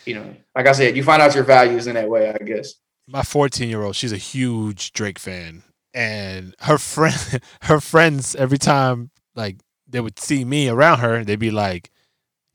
[0.04, 2.74] you know, like I said, you find out your values in that way, I guess.
[3.06, 5.62] My 14 year old, she's a huge Drake fan.
[5.94, 11.38] And her friend her friends every time like they would see me around her, they'd
[11.38, 11.90] be like,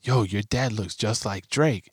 [0.01, 1.89] Yo, your dad looks just like Drake.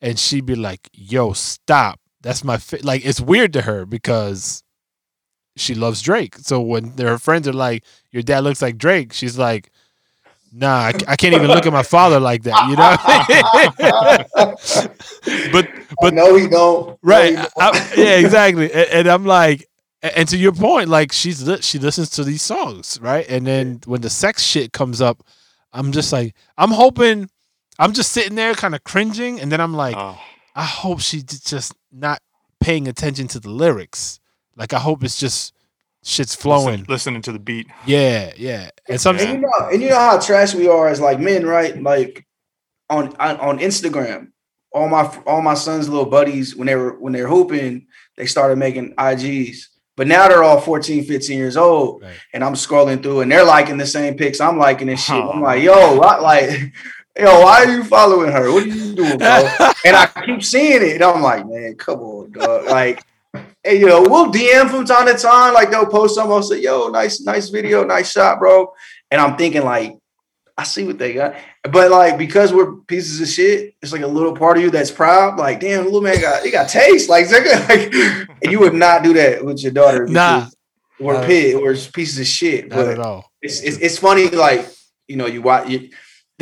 [0.00, 2.00] And she'd be like, Yo, stop.
[2.20, 2.80] That's my fa-.
[2.82, 4.62] like it's weird to her because
[5.56, 6.36] she loves Drake.
[6.36, 9.70] So when her friends are like, Your dad looks like Drake, she's like,
[10.54, 12.96] Nah, I, I, can't even look at my father like that, you know.
[15.52, 15.68] but
[16.00, 16.98] but no, he don't.
[17.02, 17.32] Right?
[17.32, 17.52] No, he don't.
[17.58, 18.70] I, yeah, exactly.
[18.70, 19.66] And, and, I'm like,
[20.02, 23.26] and to your point, like she's she listens to these songs, right?
[23.30, 25.24] And then when the sex shit comes up,
[25.72, 27.30] I'm just like, I'm hoping,
[27.78, 30.20] I'm just sitting there, kind of cringing, and then I'm like, oh.
[30.54, 32.20] I hope she's just not
[32.60, 34.20] paying attention to the lyrics.
[34.54, 35.54] Like I hope it's just
[36.02, 36.80] shit's flowing.
[36.80, 37.68] Listen, listening to the beat.
[37.86, 38.70] Yeah, yeah.
[38.88, 41.46] And some and you know, and you know how trash we are as like men,
[41.46, 41.80] right?
[41.80, 42.26] Like
[42.90, 44.28] on on Instagram,
[44.72, 47.86] all my all my son's little buddies when they were when they're hooping,
[48.16, 49.68] they started making IGs.
[49.94, 52.16] But now they're all 14, 15 years old, right.
[52.32, 55.22] and I'm scrolling through and they're liking the same pics I'm liking this shit.
[55.22, 56.72] I'm like, yo, what like
[57.18, 58.52] yo, why are you following her?
[58.52, 59.48] What are you doing, bro?
[59.84, 62.66] and I keep seeing it, and I'm like, man, come on, dog.
[62.66, 63.04] Like,
[63.64, 65.54] Hey, you know, we'll DM from time to time.
[65.54, 68.72] Like they'll post something, I'll say, yo, nice, nice video, nice shot, bro.
[69.10, 69.96] And I'm thinking, like,
[70.56, 71.34] I see what they got.
[71.70, 74.90] But like because we're pieces of shit, it's like a little part of you that's
[74.90, 75.38] proud.
[75.38, 77.08] Like, damn, little man got he got taste.
[77.08, 80.48] Like, like and you would not do that with your daughter nah.
[81.00, 82.68] we're pit or pieces of shit.
[82.68, 83.30] Not but at all.
[83.40, 84.68] It's, it's, it's funny, like,
[85.08, 85.90] you know, you watch you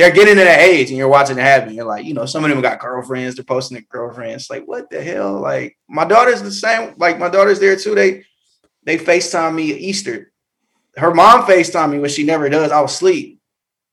[0.01, 1.75] they're getting to that age and you're watching it happen.
[1.75, 4.49] You're like, you know, some of them got girlfriends, they're posting their girlfriends.
[4.49, 5.39] Like, what the hell?
[5.41, 6.95] Like, my daughter's the same.
[6.97, 7.95] Like, my daughter's there too.
[7.95, 8.25] They
[8.85, 10.33] they FaceTime me Easter.
[10.97, 12.73] Her mom FaceTime me, which she never does.
[12.73, 13.41] I was asleep.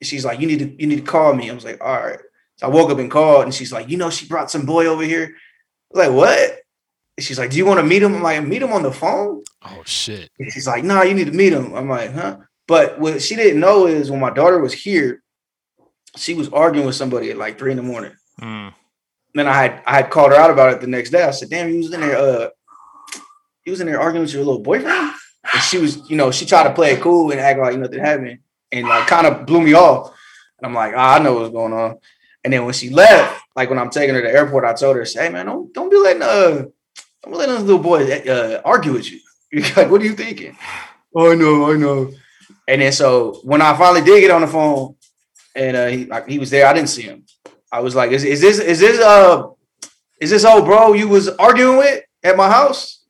[0.02, 1.50] She's like, you need to, you need to call me.
[1.50, 2.20] I was like, all right.
[2.56, 4.86] So I woke up and called, and she's like, you know, she brought some boy
[4.88, 5.36] over here.
[5.94, 6.60] I was like, what?
[7.20, 8.16] she's like, do you want to meet him?
[8.16, 9.44] I'm like, meet him on the phone.
[9.64, 10.30] Oh shit.
[10.40, 11.74] And she's like, no, nah, you need to meet him.
[11.74, 12.38] I'm like, huh?
[12.68, 15.24] But what she didn't know is when my daughter was here,
[16.18, 18.14] she was arguing with somebody at like three in the morning.
[18.42, 18.74] Mm.
[19.34, 21.24] then I had I had called her out about it the next day.
[21.24, 22.18] I said, "Damn, you was in there.
[22.18, 22.50] Uh,
[23.66, 25.14] you was in there arguing with your little boyfriend."
[25.54, 28.00] And she was, you know, she tried to play it cool and act like nothing
[28.00, 28.40] happened,
[28.72, 30.14] and like kind of blew me off.
[30.58, 31.98] And I'm like, ah, I know what's going on.
[32.44, 34.98] And then when she left, like when I'm taking her to the airport, I told
[34.98, 36.66] her, "Hey man, don't don't be letting uh
[37.24, 39.20] don't be letting those little boys uh, argue with you.
[39.52, 40.58] You're like, what are you thinking?
[41.16, 42.12] Oh, I know, I know.
[42.68, 44.97] And then so when I finally did get on the phone,
[45.58, 47.26] and uh, he like he was there, I didn't see him.
[47.72, 49.48] I was like, is, is this is this uh
[50.22, 53.04] is this old bro you was arguing with at my house?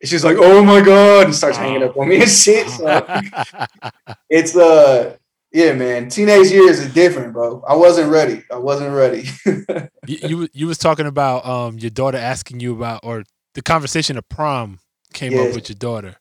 [0.00, 2.68] And she's like, oh my god, and starts hanging up on me and shit.
[2.68, 2.86] So
[4.30, 5.16] it's uh
[5.52, 6.10] yeah, man.
[6.10, 7.62] Teenage years is different, bro.
[7.66, 8.42] I wasn't ready.
[8.52, 9.24] I wasn't ready.
[10.06, 14.18] you, you you was talking about um your daughter asking you about or the conversation
[14.18, 14.80] of prom
[15.14, 15.42] came Yeah.
[15.42, 16.16] up with your daughter.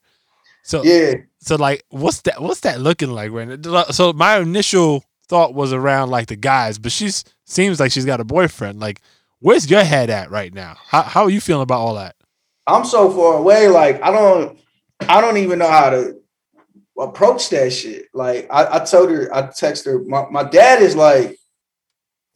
[0.64, 1.16] So yeah.
[1.40, 3.84] so like what's that what's that looking like right now?
[3.86, 8.20] So my initial thought was around like the guys, but she's seems like she's got
[8.20, 8.80] a boyfriend.
[8.80, 9.02] Like
[9.40, 10.76] where's your head at right now?
[10.88, 12.16] How how are you feeling about all that?
[12.68, 14.60] I'm so far away, like I don't
[15.02, 16.16] I don't even know how to
[16.98, 18.08] approach that shit.
[18.14, 21.38] Like I, I told her, I texted her, my, my dad is like,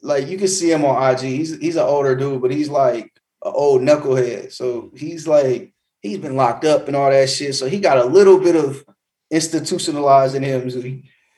[0.02, 1.22] like you can see him on IG.
[1.22, 3.12] He's he's an older dude, but he's like
[3.44, 4.52] an old knucklehead.
[4.52, 7.56] So he's like, he's been locked up and all that shit.
[7.56, 8.86] So he got a little bit of
[9.32, 10.70] institutionalized in him.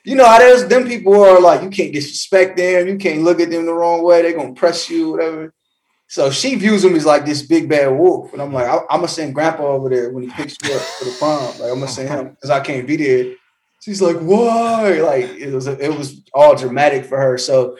[0.04, 3.40] You know how there's them people are like, you can't disrespect them, you can't look
[3.40, 5.54] at them the wrong way, they're gonna press you, whatever.
[6.08, 8.86] So she views him as like this big bad wolf, and I'm like, I, am
[8.90, 11.60] gonna send Grandpa over there when he picks you up for the prom.
[11.60, 13.36] Like I'm gonna send him because I can't be there.
[13.82, 15.00] She's like, why?
[15.00, 17.38] Like it was, it was all dramatic for her.
[17.38, 17.78] So,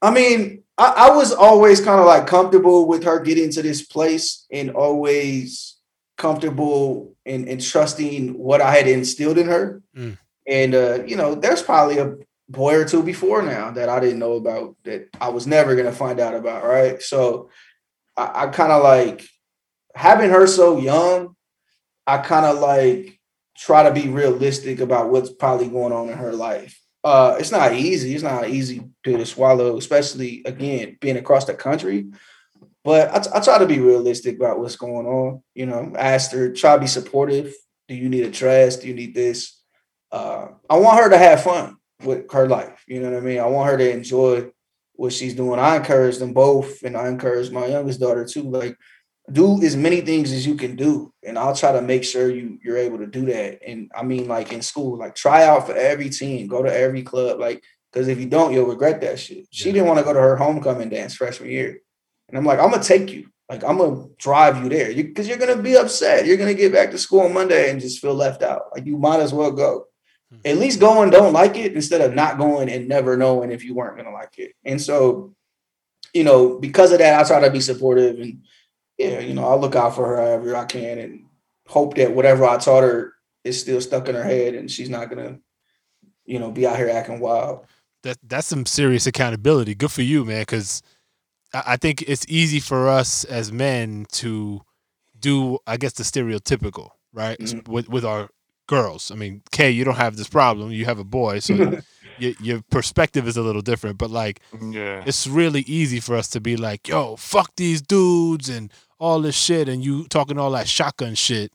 [0.00, 3.82] I mean, I, I was always kind of like comfortable with her getting to this
[3.82, 5.76] place, and always
[6.16, 9.82] comfortable and, and trusting what I had instilled in her.
[9.96, 10.16] Mm.
[10.46, 12.16] And uh, you know, there's probably a
[12.48, 15.92] boy or two before now that I didn't know about that I was never gonna
[15.92, 17.00] find out about, right?
[17.02, 17.50] So
[18.16, 19.24] I, I kind of like
[19.94, 21.36] having her so young,
[22.06, 23.18] I kind of like
[23.56, 26.80] try to be realistic about what's probably going on in her life.
[27.02, 28.14] Uh, it's not easy.
[28.14, 32.06] It's not easy to swallow, especially again being across the country.
[32.82, 35.42] But I, t- I try to be realistic about what's going on.
[35.54, 37.54] You know, ask her, try to be supportive.
[37.88, 38.76] Do you need a dress?
[38.76, 39.60] Do you need this?
[40.14, 42.84] Uh, I want her to have fun with her life.
[42.86, 43.40] You know what I mean?
[43.40, 44.48] I want her to enjoy
[44.92, 45.58] what she's doing.
[45.58, 48.44] I encourage them both, and I encourage my youngest daughter too.
[48.44, 48.76] Like,
[49.32, 52.60] do as many things as you can do, and I'll try to make sure you
[52.62, 53.58] you're able to do that.
[53.66, 57.02] And I mean, like in school, like try out for every team, go to every
[57.02, 59.48] club, like because if you don't, you'll regret that shit.
[59.50, 61.80] She didn't want to go to her homecoming dance freshman year,
[62.28, 63.30] and I'm like, I'm gonna take you.
[63.48, 66.24] Like I'm gonna drive you there because you, are gonna be upset.
[66.24, 68.66] You're gonna get back to school on Monday and just feel left out.
[68.72, 69.86] Like you might as well go
[70.44, 73.64] at least go and don't like it instead of not going and never knowing if
[73.64, 74.52] you weren't gonna like it.
[74.64, 75.34] And so,
[76.12, 78.42] you know, because of that, I try to be supportive and
[78.98, 81.24] yeah, you know, I'll look out for her however I can and
[81.66, 85.08] hope that whatever I taught her is still stuck in her head and she's not
[85.10, 85.38] gonna,
[86.24, 87.66] you know, be out here acting wild.
[88.02, 89.74] That that's some serious accountability.
[89.74, 90.82] Good for you, man, because
[91.52, 94.60] I, I think it's easy for us as men to
[95.18, 97.38] do, I guess, the stereotypical, right?
[97.38, 97.66] Mhm.
[97.66, 98.28] With with our
[98.66, 99.10] girls.
[99.10, 100.70] I mean, Kay, you don't have this problem.
[100.72, 101.54] You have a boy, so
[102.18, 103.98] your your perspective is a little different.
[103.98, 105.02] But like, Yeah.
[105.06, 109.36] it's really easy for us to be like, "Yo, fuck these dudes" and all this
[109.36, 111.52] shit, and you talking all that shotgun shit.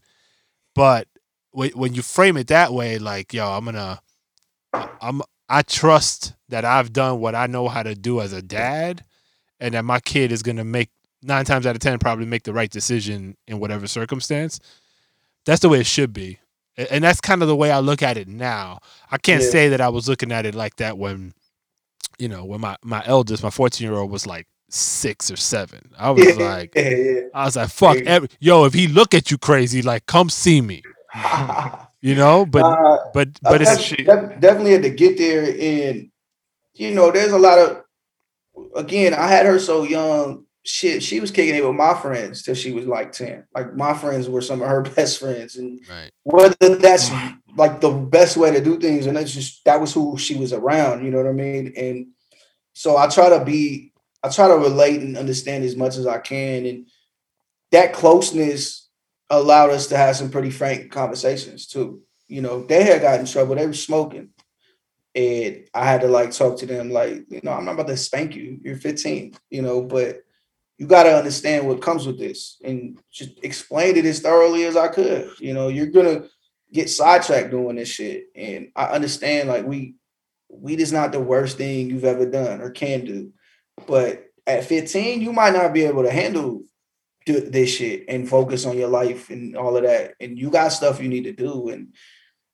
[0.76, 1.08] But
[1.52, 4.02] when when you frame it that way, like, "Yo, I'm gonna,
[4.74, 9.04] I'm, I trust that I've done what I know how to do as a dad,
[9.60, 10.90] and that my kid is gonna make
[11.24, 14.60] nine times out of ten probably make the right decision in whatever circumstance."
[15.46, 16.38] That's the way it should be.
[16.78, 18.80] And that's kind of the way I look at it now.
[19.12, 19.50] I can't Yeah.
[19.50, 21.34] say that I was looking at it like that when,
[22.20, 25.92] you know, when my, my eldest, my 14 year old was like six or seven.
[25.98, 29.38] I was like, yeah, I was like, fuck, every, yo, if he look at you
[29.38, 30.84] crazy, like, come see me,
[32.02, 32.46] you know?
[32.46, 36.10] But, Uh, but, but it's, she- def- definitely had to get there, and
[36.76, 37.84] you know, there's a lot of.
[38.76, 40.46] Again, I had her so young.
[40.70, 43.44] Shit, she was kicking it with my friends till she was like ten.
[43.56, 46.12] Like my friends were some of her best friends, and right.
[46.22, 47.10] whether that's
[47.58, 50.54] like the best way to do things, and that's just that was who she was
[50.54, 51.04] around.
[51.04, 51.74] You know what I mean?
[51.76, 52.10] And
[52.74, 56.20] so I try to be, I try to relate and understand as much as I
[56.20, 56.86] can, and
[57.72, 58.90] that closeness
[59.32, 62.04] allowed us to have some pretty frank conversations too.
[62.28, 64.30] You know, they had got in trouble; they were smoking,
[65.16, 67.98] and I had to like talk to them like, you know, I'm not about to
[67.98, 68.60] spank you.
[68.62, 70.22] You're 15, you know, but
[70.80, 74.78] you got to understand what comes with this, and just explain it as thoroughly as
[74.78, 75.30] I could.
[75.38, 76.24] You know, you're gonna
[76.72, 79.96] get sidetracked doing this shit, and I understand like we
[80.50, 83.34] weed is not the worst thing you've ever done or can do,
[83.88, 86.64] but at 15, you might not be able to handle
[87.28, 90.16] this shit and focus on your life and all of that.
[90.20, 91.70] And you got stuff you need to do.
[91.70, 91.94] And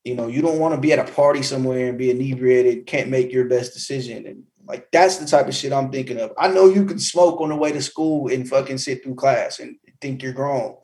[0.04, 3.10] you know, you don't want to be at a party somewhere and be inebriated, can't
[3.10, 4.26] make your best decision.
[4.28, 6.34] And like that's the type of shit I'm thinking of.
[6.38, 9.60] I know you can smoke on the way to school and fucking sit through class
[9.60, 10.76] and think you're grown,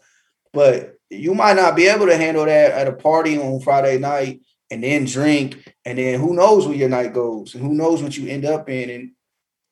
[0.53, 4.41] but you might not be able to handle that at a party on Friday night
[4.69, 8.17] and then drink, and then who knows where your night goes and who knows what
[8.17, 8.89] you end up in.
[8.89, 9.11] And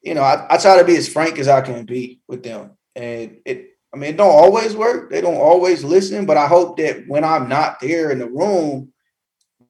[0.02, 2.72] you know, I, I try to be as frank as I can be with them.
[2.96, 5.10] And it I mean, it don't always work.
[5.10, 8.94] They don't always listen, but I hope that when I'm not there in the room,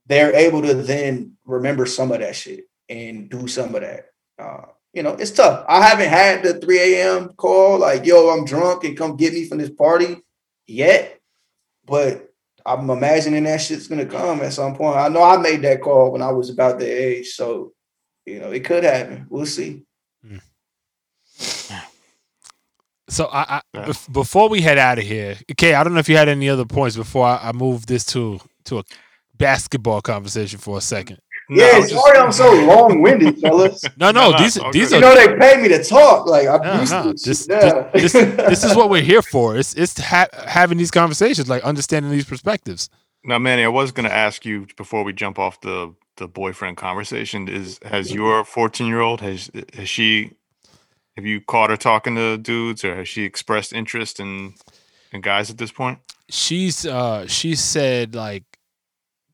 [0.08, 4.08] they're able to then remember some of that shit and do some of that.
[4.39, 5.65] Uh, you know, it's tough.
[5.67, 7.30] I haven't had the 3 a.m.
[7.34, 10.17] call like, yo, I'm drunk and come get me from this party
[10.65, 11.19] yet,
[11.86, 12.34] but
[12.65, 14.97] I'm imagining that shit's gonna come at some point.
[14.97, 17.73] I know I made that call when I was about the age, so
[18.25, 19.28] you know, it could happen.
[19.30, 19.84] We'll see.
[23.10, 26.10] So I, I bef- before we head out of here, okay, I don't know if
[26.10, 28.84] you had any other points before I, I move this to to a
[29.36, 31.19] basketball conversation for a second.
[31.49, 33.81] No, yeah, I'm just- sorry I'm so long-winded, fellas.
[33.97, 35.01] No, no, No, no, these all these good.
[35.01, 36.27] You are know they pay me to talk.
[36.27, 37.23] Like I'm no, used no, to this.
[37.23, 37.47] this.
[37.49, 37.89] Yeah.
[37.93, 39.57] this, this, this is what we're here for.
[39.57, 42.89] It's it's ha- having these conversations, like understanding these perspectives.
[43.23, 46.77] Now, Manny, I was going to ask you before we jump off the the boyfriend
[46.77, 47.47] conversation.
[47.49, 50.31] Is has your fourteen year old has has she
[51.17, 54.53] have you caught her talking to dudes or has she expressed interest in
[55.12, 55.99] in guys at this point?
[56.29, 58.43] She's uh she said like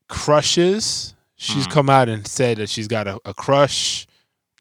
[0.08, 1.14] crushes.
[1.36, 1.70] She's Mhm.
[1.72, 4.06] come out and said that she's got a, a crush.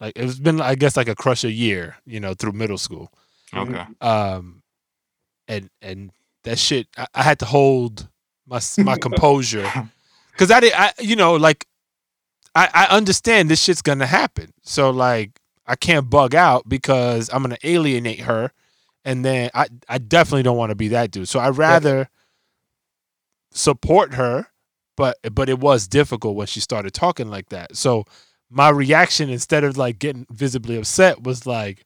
[0.02, 3.12] Like it's been, I guess, like a crush a year, you know, through middle school.
[3.54, 4.62] Okay, um
[5.48, 6.12] and and
[6.44, 8.10] that shit I, I had to hold
[8.46, 9.72] my my composure
[10.32, 11.66] because I did I you know like
[12.56, 17.42] I I understand this shit's gonna happen so like I can't bug out because I'm
[17.44, 18.52] gonna alienate her
[19.06, 22.10] and then I I definitely don't want to be that dude so I rather
[23.52, 24.48] support her
[24.96, 28.04] but but it was difficult when she started talking like that so
[28.50, 31.84] my reaction instead of like getting visibly upset was like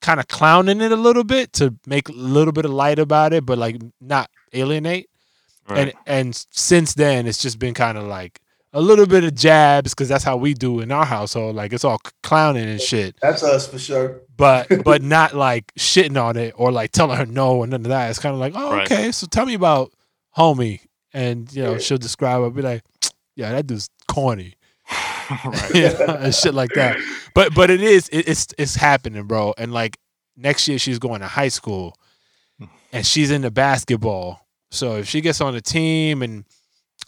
[0.00, 3.32] kind of clowning it a little bit to make a little bit of light about
[3.32, 5.08] it, but like not alienate.
[5.68, 5.78] right.
[5.78, 8.40] And and since then, it's just been kind of like
[8.72, 11.54] a little bit of jabs because that's how we do in our household.
[11.54, 14.22] Like it's all clowning and shit, That's us for sure.
[14.36, 17.88] but but not like shitting on it or like telling her no and none of
[17.90, 18.10] that.
[18.10, 18.90] It's kind of like, oh Right.
[18.90, 19.92] okay, so tell me about
[20.36, 20.80] homie,
[21.12, 21.78] and you know Yeah.
[21.78, 22.82] she'll describe it, be like,
[23.36, 24.54] yeah, that dude's corny.
[25.44, 25.70] right.
[25.74, 26.98] you know, and shit like that.
[27.34, 29.54] But but it is it, it's it's happening, bro.
[29.56, 29.98] And like
[30.36, 31.96] next year she's going to high school,
[32.58, 32.66] hmm.
[32.92, 34.46] and she's into basketball.
[34.70, 36.44] So if she gets on the team, and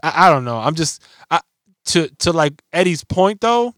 [0.02, 1.40] I, I don't know, I'm just I,
[1.86, 3.74] to to like Eddie's point though.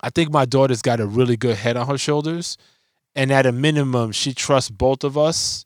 [0.00, 2.56] I think my daughter's got a really good head on her shoulders,
[3.14, 5.64] and at a minimum, she trusts both of us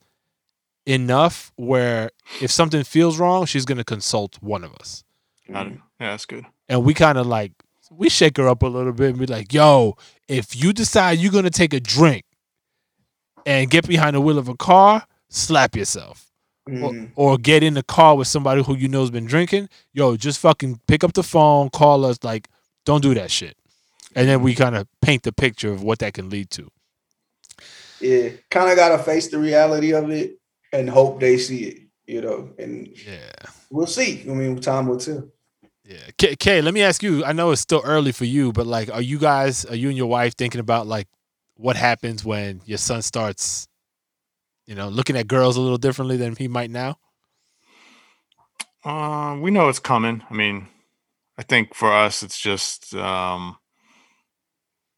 [0.91, 5.05] enough where if something feels wrong, she's gonna consult one of us
[5.51, 5.73] Got it.
[6.01, 6.47] Yeah, that's good.
[6.69, 7.53] and we kind of like
[7.91, 9.97] we shake her up a little bit and be like, "Yo,
[10.29, 12.25] if you decide you're gonna take a drink
[13.47, 16.31] and get behind the wheel of a car, slap yourself,
[16.67, 17.11] or, Mhm.
[17.17, 19.69] or get in the car with somebody who you know's been drinking.
[19.93, 22.19] Yo, just fucking pick up the phone, call us.
[22.23, 22.49] Like,
[22.85, 23.57] don't do that shit."
[24.15, 26.71] And then we kind of paint the picture of what that can lead to.
[28.01, 30.39] Yeah, kind of got to face the reality of it
[30.73, 31.79] and hope they see it.
[32.07, 33.31] You know, and Yeah,
[33.71, 34.23] we'll see.
[34.29, 35.29] I mean, time will tell.
[35.85, 36.11] yeah.
[36.19, 37.25] Kay, Kay, let me ask you.
[37.25, 39.97] I know it's still early for you, but like, are you guys, are you and
[39.97, 41.07] your wife thinking about like
[41.55, 43.69] what happens when your son starts,
[44.67, 46.99] you know, looking at girls a little differently than he might now?
[48.85, 50.23] Um, we know it's coming.
[50.31, 50.67] I mean,
[51.39, 53.57] I think for us, it's just um,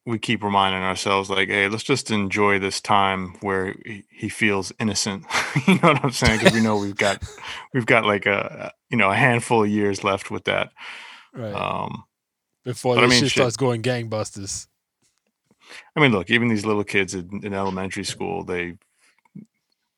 [0.04, 3.74] we keep reminding ourselves, like, hey, let's just enjoy this time where
[4.10, 5.24] he, feels innocent.
[5.66, 6.38] you know what I'm saying?
[6.38, 7.22] Because we know we've got
[7.74, 10.70] we've got like a you know a handful of years left with that.
[11.32, 11.54] Right.
[11.54, 12.04] Um,
[12.64, 13.40] Before but I this mean, shit shit.
[13.42, 14.66] starts going gangbusters.
[15.96, 18.74] I mean, look, even these little kids in, in elementary school, they,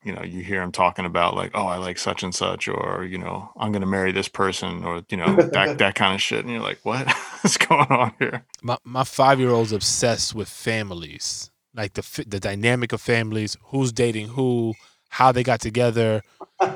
[0.05, 3.03] you know, you hear him talking about like, oh, I like such and such, or
[3.03, 6.45] you know, I'm gonna marry this person, or you know, that that kind of shit,
[6.45, 7.11] and you're like, what
[7.43, 8.45] is going on here?
[8.61, 13.91] My my five year old's obsessed with families, like the the dynamic of families, who's
[13.91, 14.75] dating who,
[15.09, 16.21] how they got together,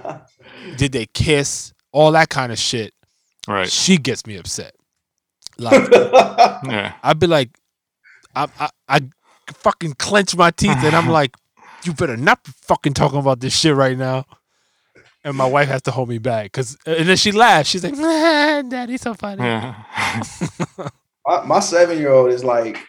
[0.77, 2.93] did they kiss, all that kind of shit.
[3.47, 3.69] Right?
[3.69, 4.73] She gets me upset.
[5.59, 6.93] Like Yeah.
[7.03, 7.51] I'd be like,
[8.35, 9.01] I, I I
[9.53, 11.35] fucking clench my teeth and I'm like,
[11.83, 14.25] you better not be fucking talking about this shit right now.
[15.23, 17.69] And my wife has to hold me back because, and then she laughs.
[17.69, 19.75] She's like, nah, "Daddy's so funny." Yeah.
[21.27, 22.79] my, my seven year old is like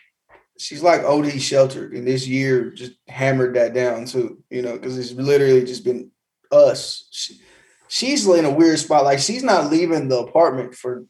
[0.56, 4.42] she's like OD sheltered, and this year just hammered that down too.
[4.48, 6.12] You know, because it's literally just been
[6.52, 7.08] us.
[7.10, 7.40] She,
[7.88, 9.04] she's in a weird spot.
[9.04, 11.06] Like she's not leaving the apartment for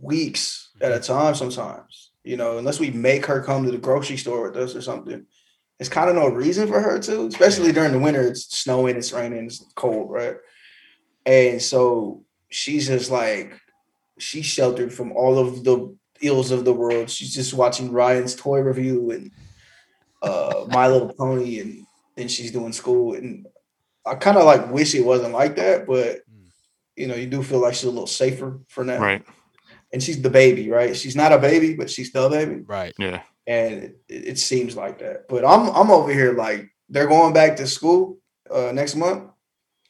[0.00, 1.34] weeks at a time.
[1.34, 4.80] Sometimes, you know, unless we make her come to the grocery store with us or
[4.80, 5.26] something.
[5.84, 8.26] It's kind of no reason for her to, especially during the winter.
[8.26, 10.36] It's snowing, it's raining, it's cold, right?
[11.26, 13.60] And so she's just like
[14.16, 17.10] she's sheltered from all of the ills of the world.
[17.10, 19.30] She's just watching Ryan's toy review and
[20.22, 23.12] uh My Little Pony, and then she's doing school.
[23.12, 23.46] And
[24.06, 26.22] I kind of like wish it wasn't like that, but
[26.96, 29.00] you know, you do feel like she's a little safer for now.
[29.00, 29.22] Right.
[29.92, 30.96] And she's the baby, right?
[30.96, 32.62] She's not a baby, but she's still a baby.
[32.62, 32.94] Right.
[32.98, 33.20] Yeah.
[33.46, 35.28] And it, it seems like that.
[35.28, 38.18] But I'm I'm over here like they're going back to school
[38.50, 39.30] uh next month.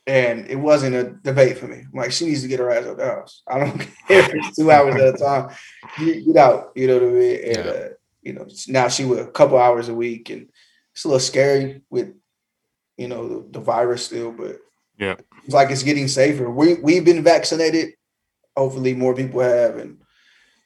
[0.07, 1.79] And it wasn't a debate for me.
[1.79, 3.43] I'm like, she needs to get her ass out the house.
[3.49, 3.79] I don't
[4.09, 5.49] care if it's two hours at a time.
[5.99, 7.37] Get, get out, you know what I mean?
[7.45, 7.71] And Yeah.
[7.73, 7.89] uh,
[8.21, 10.51] you know, now she with a couple hours a week, and
[10.93, 12.13] it's a little scary with
[12.99, 14.59] you know the, the virus still, but
[14.99, 15.17] Yeah.
[15.45, 16.51] it's like it's getting safer.
[16.51, 17.95] We we've been vaccinated.
[18.57, 19.99] Hopefully, more people have, and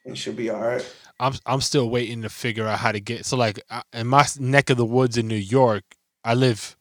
[0.05, 0.85] and she'll be all right.
[1.21, 3.27] I'm I'm still waiting to figure out how to get.
[3.27, 3.61] So like
[3.93, 5.85] in my neck of the woods in New York,
[6.25, 6.77] I live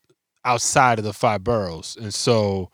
[0.45, 2.69] outside of the five boroughs, and so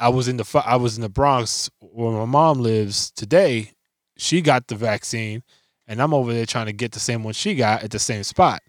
[0.00, 3.72] I was in the I was in the Bronx where my mom lives today.
[4.16, 5.42] She got the vaccine,
[5.86, 8.22] and I'm over there trying to get the same one she got at the same
[8.24, 8.62] spot.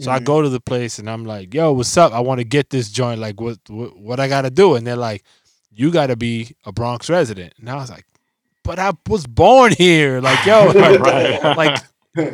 [0.00, 0.24] So I Mhm.
[0.24, 2.12] go to the place and I'm like, "Yo, what's up?
[2.12, 3.20] I want to get this joint.
[3.20, 5.24] Like, what what, what I got to do?" And they're like,
[5.70, 8.04] "You got to be a Bronx resident." And I was like,
[8.68, 10.20] "But I was born here.
[10.20, 11.56] Like, yo, Right.
[11.56, 11.82] like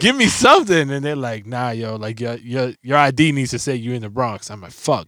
[0.01, 3.59] give me something and they're like nah yo like your your your id needs to
[3.59, 5.07] say you're in the bronx i'm like fuck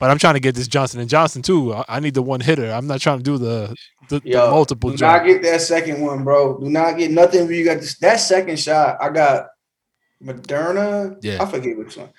[0.00, 2.40] but i'm trying to get this johnson and johnson too i, I need the one
[2.40, 3.76] hitter i'm not trying to do the
[4.08, 5.42] the, the multiple Do not joint.
[5.42, 6.58] get that second one, bro.
[6.58, 7.44] Do not get nothing.
[7.44, 9.46] If you got this, that second shot, I got
[10.22, 11.16] Moderna.
[11.22, 11.42] Yeah.
[11.42, 12.10] I forget which one.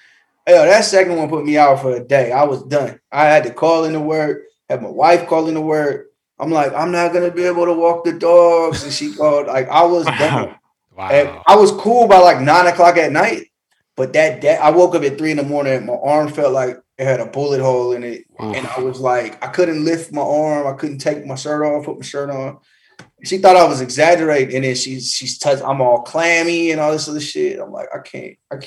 [0.48, 2.32] Yo, that second one put me out for a day.
[2.32, 3.00] I was done.
[3.12, 4.44] I had to call into work.
[4.70, 6.08] Had my wife call into work.
[6.44, 9.48] I'm like, I'm not gonna be able to walk the dogs, and she called.
[9.48, 10.56] Like, I was done.
[10.96, 13.48] And wow I was cool by like nine o'clock at night,
[13.96, 15.86] but that day I woke up at three in the morning.
[15.86, 19.44] My arm felt like it had a bullet hole in it, and I was like,
[19.44, 20.68] I couldn't lift my arm.
[20.68, 22.60] I couldn't take my shirt off, put my shirt on.
[23.24, 25.64] She thought I was exaggerating, and then she's she's touched.
[25.64, 27.60] I'm all clammy and all this other shit.
[27.60, 28.58] I'm like, I can't, I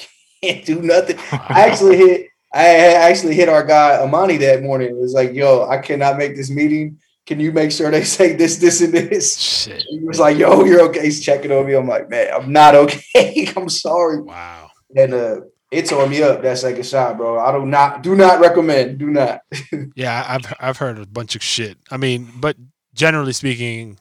[0.43, 1.19] can't do nothing.
[1.31, 2.29] I actually hit.
[2.53, 4.89] I actually hit our guy Amani that morning.
[4.89, 6.99] It was like, yo, I cannot make this meeting.
[7.27, 9.37] Can you make sure they say this, this, and this?
[9.37, 11.75] shit He was like, "Yo, you're okay." He's checking on me.
[11.75, 13.53] I'm like, "Man, I'm not okay.
[13.57, 17.39] I'm sorry." wow And uh, it tore me up that second shot, bro.
[17.39, 18.99] I do not, do not recommend.
[18.99, 19.41] Do not.
[19.97, 22.57] yeah i've i've heard a bunch of shit i mean but
[22.95, 23.99] generally speaking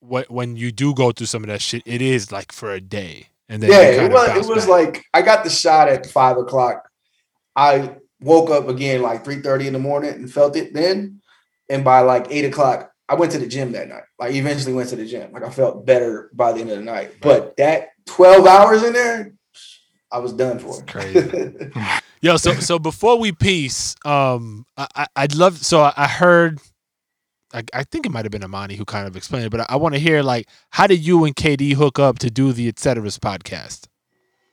[0.00, 2.80] what when you do go through some of that shit it is like for a
[2.80, 4.46] day and then yeah, it was.
[4.46, 4.68] It was back.
[4.68, 6.88] like I got the shot at five o'clock.
[7.56, 11.20] I woke up again like three thirty in the morning and felt it then.
[11.70, 14.02] And by like eight o'clock, I went to the gym that night.
[14.18, 15.32] Like eventually went to the gym.
[15.32, 17.14] Like I felt better by the end of the night.
[17.22, 19.32] But that twelve hours in there,
[20.12, 20.82] I was done for.
[20.82, 21.70] crazy.
[22.20, 25.58] Yo, so so before we peace, um, I, I I'd love.
[25.58, 26.60] So I, I heard,
[27.54, 29.66] I, I think it might have been Amani who kind of explained it, but I,
[29.70, 32.70] I want to hear like how did you and KD hook up to do the
[32.70, 33.86] Etceteras podcast?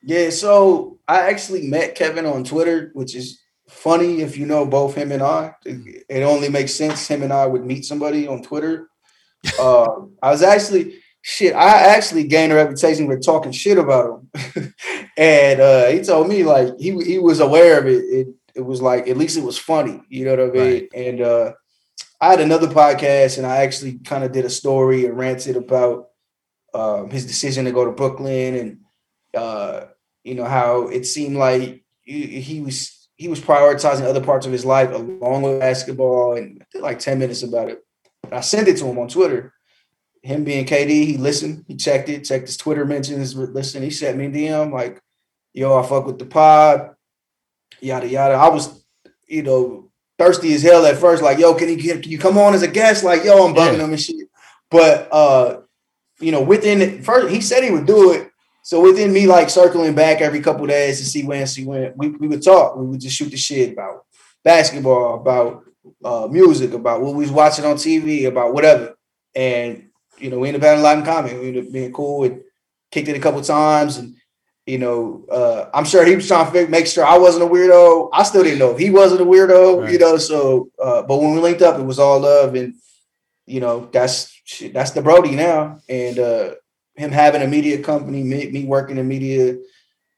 [0.01, 3.39] Yeah, so I actually met Kevin on Twitter, which is
[3.78, 5.55] funny if you know both him and I.
[5.65, 8.89] It, only makes sense him and I would meet somebody on Twitter.
[9.59, 9.88] Uh,
[10.21, 11.53] I was actually shit.
[11.53, 14.73] I actually gained a reputation for talking shit about him,
[15.17, 18.03] and uh, he told me like he he was aware of it.
[18.03, 20.73] It it was like at least it was funny, you know what I mean?
[20.73, 20.89] Right.
[20.95, 21.53] And uh,
[22.19, 26.09] I had another podcast, and I actually kind of did a story and ranted about
[26.73, 28.80] um, his decision to go to Brooklyn and
[29.36, 29.86] uh,
[30.23, 34.51] you know how it seemed like he, he was he was prioritizing other parts of
[34.51, 37.84] his life along with basketball, and I did like ten minutes about it.
[38.32, 39.53] I sent it to him on Twitter.
[40.22, 43.82] Him being KD, he listened, he checked it, checked his Twitter mentions, listen.
[43.84, 45.01] He sent me a DM like,
[45.53, 46.95] "Yo, I fuck with the pod."
[47.82, 48.34] Yada yada.
[48.36, 48.84] I was,
[49.28, 51.22] you know, thirsty as hell at first.
[51.24, 53.03] Like, yo, can you can you come on as a guest?
[53.03, 53.84] Like, yo, I'm bugging Yeah.
[53.86, 54.28] him and shit.
[54.70, 55.61] But uh,
[56.20, 58.32] you know, within first, he said he would do it.
[58.68, 61.95] So within me, like circling back every couple of days to see when she went,
[61.95, 62.76] we, we would talk.
[62.76, 64.05] We would just shoot the shit about
[64.43, 65.63] basketball, about
[66.03, 68.97] uh, music, about what we was watching on TV, about whatever.
[69.34, 69.88] And
[70.18, 71.39] you know, we ended up having a lot in common.
[71.39, 72.41] We ended up being cool and
[72.91, 73.99] kicked it a couple times.
[73.99, 74.18] And
[74.65, 78.09] you know, uh, I'm sure he was trying to make sure I wasn't a weirdo.
[78.11, 80.18] I still didn't know if he wasn't a weirdo, you know.
[80.18, 82.74] So, uh, but when we linked up, it was all love, and
[83.45, 85.80] you know, that's shit, that's the Brody now.
[85.88, 86.55] And uh,
[86.98, 89.58] him having a media company, me, me working in media,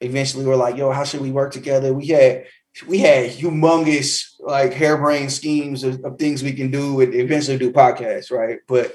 [0.00, 1.92] eventually we're like, yo, how should we work together?
[1.92, 2.46] We had
[2.86, 7.72] we had humongous like harebrained schemes of, of things we can do and eventually do
[7.72, 8.60] podcasts, right?
[8.66, 8.94] But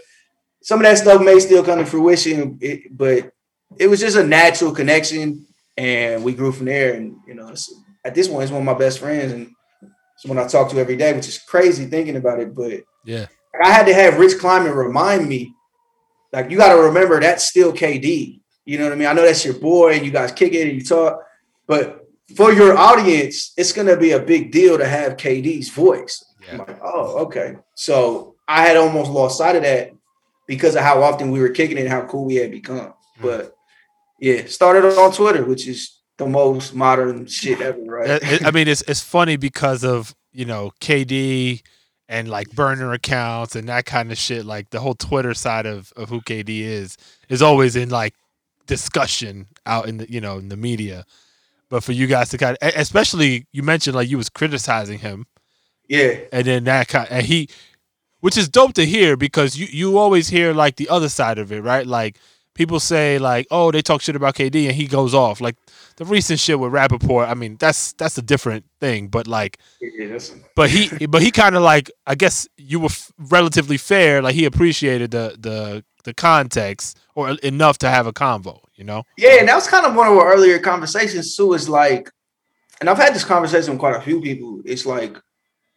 [0.64, 3.32] some of that stuff may still come to fruition, it, but
[3.78, 5.46] it was just a natural connection,
[5.78, 6.94] and we grew from there.
[6.96, 7.54] And you know,
[8.04, 9.52] at this point, it's one of my best friends, and
[10.18, 12.56] someone I talk to every day, which is crazy thinking about it.
[12.56, 13.28] But Yeah.
[13.62, 15.54] I had to have Rich Kleiman remind me,
[16.36, 18.42] like, you got to remember that's still KD.
[18.66, 19.08] You know what I mean?
[19.08, 21.22] I know that's your boy, and you guys kick it and you talk,
[21.68, 22.06] but
[22.36, 26.26] for your audience, it's going to be a big deal to have KD's voice.
[26.52, 27.56] I'm like, oh, okay.
[27.76, 29.92] So I had almost lost sight of that
[30.48, 32.94] because of how often we were kicking it and how cool we had become.
[33.18, 33.22] Hmm.
[33.22, 33.56] But
[34.20, 38.44] yeah, started on Twitter, which is the most modern shit ever, right?
[38.46, 41.62] I mean, it's it's funny because of you know KD
[42.08, 44.46] and like burner accounts and that kind of shit.
[44.46, 46.98] Like the whole Twitter side of of who KD is
[47.30, 48.14] is always in like
[48.68, 51.06] discussion out in the you know in the media.
[51.70, 55.26] But for you guys to kind of, especially you mentioned like you was criticizing him,
[55.88, 57.50] yeah, and then that kind and he,
[58.20, 61.52] which is dope to hear because you you always hear like the other side of
[61.52, 61.88] it, right?
[61.88, 62.20] Like
[62.56, 65.40] people say like, oh, they talk shit about KD and he goes off.
[65.40, 65.58] Like
[65.98, 69.10] the recent shit with Rapaport, I mean, that's that's a different thing.
[69.10, 69.60] But like,
[70.00, 74.22] that's, but he but he kind of like I guess you were f- relatively fair.
[74.22, 78.62] Like he appreciated the the the context or enough to have a convo.
[78.76, 79.04] You know?
[79.18, 81.54] yeah, and that was kind of one of our earlier conversations too.
[81.54, 82.10] Is like,
[82.82, 84.62] and I've had this conversation with quite a few people.
[84.66, 85.18] It's like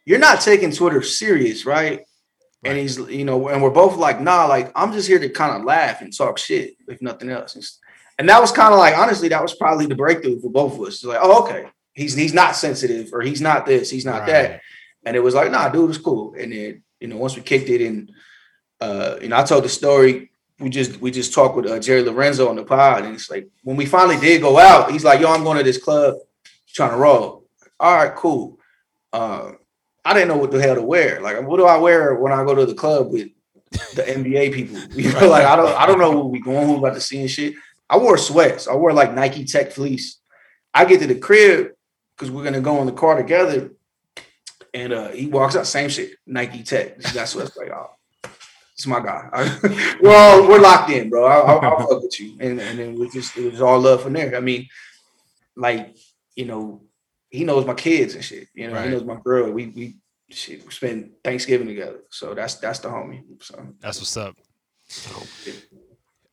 [0.04, 2.00] you're not taking Twitter serious, right?
[2.64, 5.56] And he's, you know, and we're both like, nah, like I'm just here to kind
[5.56, 7.54] of laugh and talk shit, if nothing else.
[7.54, 7.64] And,
[8.18, 10.80] and that was kind of like, honestly, that was probably the breakthrough for both of
[10.80, 10.94] us.
[10.94, 14.60] It's like, oh, okay, he's he's not sensitive, or he's not this, he's not that.
[15.04, 16.34] And it was like, nah, dude, it's cool.
[16.34, 18.10] And then, you know, once we kicked it and
[18.80, 20.30] uh, you know, I told the story.
[20.60, 23.48] We just we just talked with uh, Jerry Lorenzo on the pod, and it's like
[23.62, 26.16] when we finally did go out, he's like, "Yo, I'm going to this club,
[26.72, 27.44] trying to roll."
[27.78, 28.58] All right, cool.
[29.12, 29.52] Uh,
[30.08, 31.20] I didn't know what the hell to wear.
[31.20, 33.28] Like, what do I wear when I go to the club with
[33.94, 34.80] the NBA people?
[34.98, 37.20] You know, like I don't I don't know who we going, who about to see
[37.20, 37.54] and shit.
[37.90, 38.68] I wore sweats.
[38.68, 40.18] I wore like Nike Tech fleece.
[40.72, 41.72] I get to the crib
[42.16, 43.72] because we're gonna go in the car together,
[44.72, 46.96] and uh, he walks out, same shit, Nike Tech.
[47.04, 47.90] He got sweats like, oh,
[48.72, 49.28] it's my guy.
[50.00, 51.26] we're we're locked in, bro.
[51.26, 54.02] I, I'll, I'll fuck with you, and and then we just it was all love
[54.02, 54.34] from there.
[54.34, 54.68] I mean,
[55.54, 55.94] like
[56.34, 56.80] you know,
[57.30, 58.48] he knows my kids and shit.
[58.54, 58.84] You know, Right.
[58.86, 59.50] he knows my girl.
[59.50, 59.96] We we
[60.30, 63.22] shit, we spend Thanksgiving together, so that's that's the homie.
[63.42, 64.36] So That's what's up.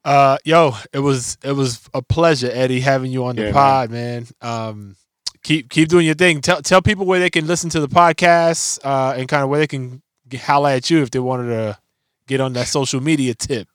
[0.03, 3.89] Uh, yo, it was it was a pleasure, Eddie, having you on the Yeah, pod,
[3.89, 4.27] man.
[4.39, 4.95] Um,
[5.43, 6.41] keep keep doing your thing.
[6.41, 9.59] Tell tell people where they can listen to the podcast, uh, and kind of where
[9.59, 11.79] they can g- holla at you if they wanted to
[12.27, 13.67] get on that social media tip.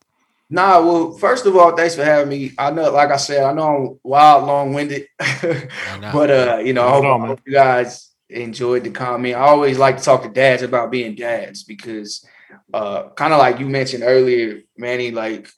[0.53, 2.53] Nah, well, first of all, thanks for having me.
[2.59, 6.86] I know, like I said, I know I'm wild, long winded, but uh, you know,
[6.86, 9.36] I hope, at all, I hope you guys enjoyed the comment.
[9.36, 12.26] I always like to talk to dads about being dads because,
[12.74, 15.48] uh, kind of like you mentioned earlier, Manny, like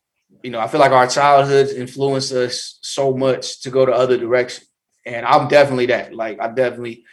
[0.43, 4.19] you know, I feel like our childhoods influence us so much to go to other
[4.19, 4.69] directions,
[5.07, 6.15] and I'm definitely that.
[6.15, 7.05] Like, I definitely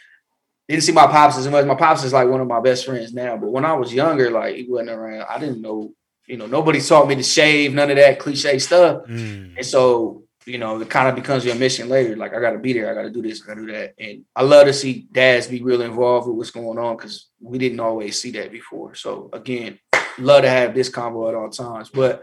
[0.68, 1.64] didn't see my pops as much.
[1.64, 4.30] My pops is like one of my best friends now, but when I was younger,
[4.30, 5.26] like he wasn't around.
[5.28, 5.92] I didn't know,
[6.30, 9.04] you know, nobody taught me to shave, none of that cliche stuff.
[9.06, 12.16] Mm, And so, you know, it kind of becomes your mission later.
[12.16, 12.90] Like, I got to be there.
[12.90, 13.42] I got to do this.
[13.42, 13.94] I got to do that.
[13.98, 17.58] And I love to see dads be real involved with what's going on because we
[17.58, 18.94] didn't always see that before.
[18.94, 19.78] So, again,
[20.18, 21.90] love to have this combo at all times.
[21.90, 22.22] But,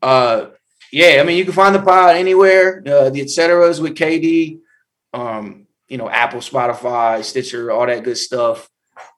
[0.00, 0.46] uh,
[0.90, 2.82] yeah, I mean, you can find the pod anywhere.
[2.86, 4.60] Uh, the et ceteras with KD,
[5.12, 8.68] um, you know, Apple, Spotify, Stitcher, all that good stuff.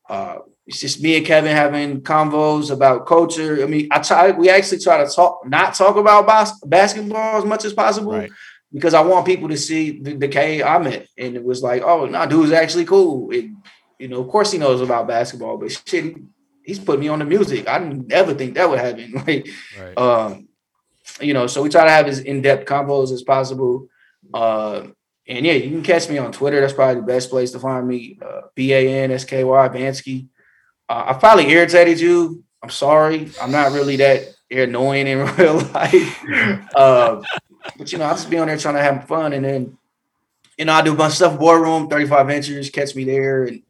[0.08, 3.62] Uh, it's just me and Kevin having convos about culture.
[3.62, 4.32] I mean, I try.
[4.32, 8.30] We actually try to talk, not talk about bas- basketball as much as possible, right.
[8.72, 11.82] because I want people to see the, the K I met, and it was like,
[11.82, 13.30] oh, no, dude's actually cool.
[13.30, 13.56] And,
[13.98, 16.16] you know, of course he knows about basketball, but shit, he,
[16.64, 17.68] he's put me on the music.
[17.68, 19.12] I didn't ever think that would happen.
[19.26, 19.48] Like,
[19.80, 19.96] Right.
[19.96, 20.48] um,
[21.20, 23.86] you know, so we try to have as in-depth combos as possible.
[24.34, 24.88] Uh,
[25.28, 26.60] and yeah, you can catch me on Twitter.
[26.60, 28.18] That's probably the best place to find me.
[28.20, 30.26] Uh, B A N S K Y Bansky.
[30.88, 32.44] Uh, I probably irritated you.
[32.62, 33.30] I'm sorry.
[33.40, 36.24] I'm not really that annoying in real life.
[36.74, 37.22] uh,
[37.76, 39.78] but you know, I just be on there trying to have fun, and then
[40.56, 41.38] you know, I do a bunch of stuff.
[41.38, 43.62] Boardroom, 35 inches, catch me there, and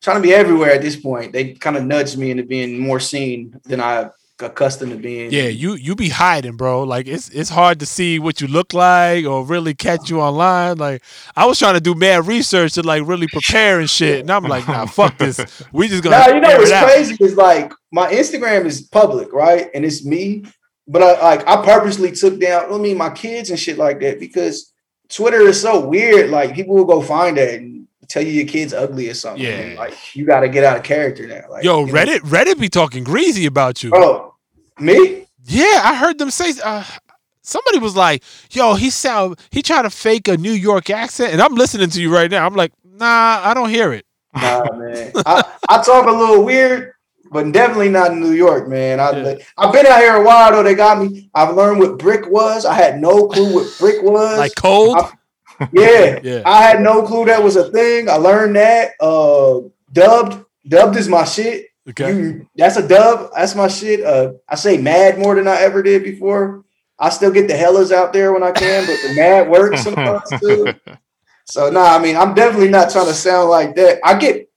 [0.00, 1.32] trying to be everywhere at this point.
[1.32, 4.10] They kind of nudged me into being more seen than I
[4.40, 5.30] accustomed to being.
[5.30, 6.82] Yeah, you you be hiding, bro.
[6.82, 10.78] Like it's it's hard to see what you look like or really catch you online.
[10.78, 11.02] Like
[11.34, 14.44] I was trying to do mad research to like really prepare and shit, and I'm
[14.44, 15.40] like, nah, fuck this.
[15.72, 16.18] We just gonna.
[16.18, 16.84] Now you know what's it out.
[16.86, 19.68] crazy is like my Instagram is public, right?
[19.74, 20.44] And it's me,
[20.86, 22.72] but I like I purposely took down.
[22.72, 24.72] I mean, my kids and shit like that because
[25.08, 26.30] Twitter is so weird.
[26.30, 27.75] Like people will go find that and
[28.08, 29.42] tell you your kid's ugly or something.
[29.44, 29.74] Yeah.
[29.76, 31.42] Like you got to get out of character now.
[31.50, 31.92] Like Yo, you know?
[31.92, 33.90] Reddit, Reddit be talking greasy about you.
[33.94, 34.34] Oh,
[34.78, 35.26] me?
[35.44, 36.52] Yeah, I heard them say.
[36.62, 36.84] Uh,
[37.42, 41.40] somebody was like, "Yo, he sound he tried to fake a New York accent," and
[41.40, 42.44] I'm listening to you right now.
[42.44, 44.04] I'm like, "Nah, I don't hear it."
[44.34, 45.12] Nah, man.
[45.24, 46.92] I, I talk a little weird,
[47.30, 48.98] but definitely not in New York, man.
[49.00, 49.34] I, Yeah.
[49.56, 50.62] I've been out here a while though.
[50.64, 51.30] They got me.
[51.34, 52.66] I've learned what brick was.
[52.66, 54.38] I had no clue what brick was.
[54.38, 54.96] Like cold.
[54.98, 55.12] I-
[55.72, 56.42] yeah, Yeah.
[56.44, 58.08] I had no clue that was a thing.
[58.08, 58.92] I learned that.
[59.00, 59.60] Uh,
[59.92, 61.66] dubbed, dubbed is my shit.
[61.88, 62.12] Okay.
[62.12, 63.30] You, that's a dub.
[63.34, 64.04] That's my shit.
[64.04, 66.64] Uh, I say mad more than I ever did before.
[66.98, 70.28] I still get the hellas out there when I can, but the mad works sometimes
[70.40, 70.72] too.
[71.44, 74.00] So no, I mean, I'm definitely not trying to sound like that.
[74.02, 74.50] I get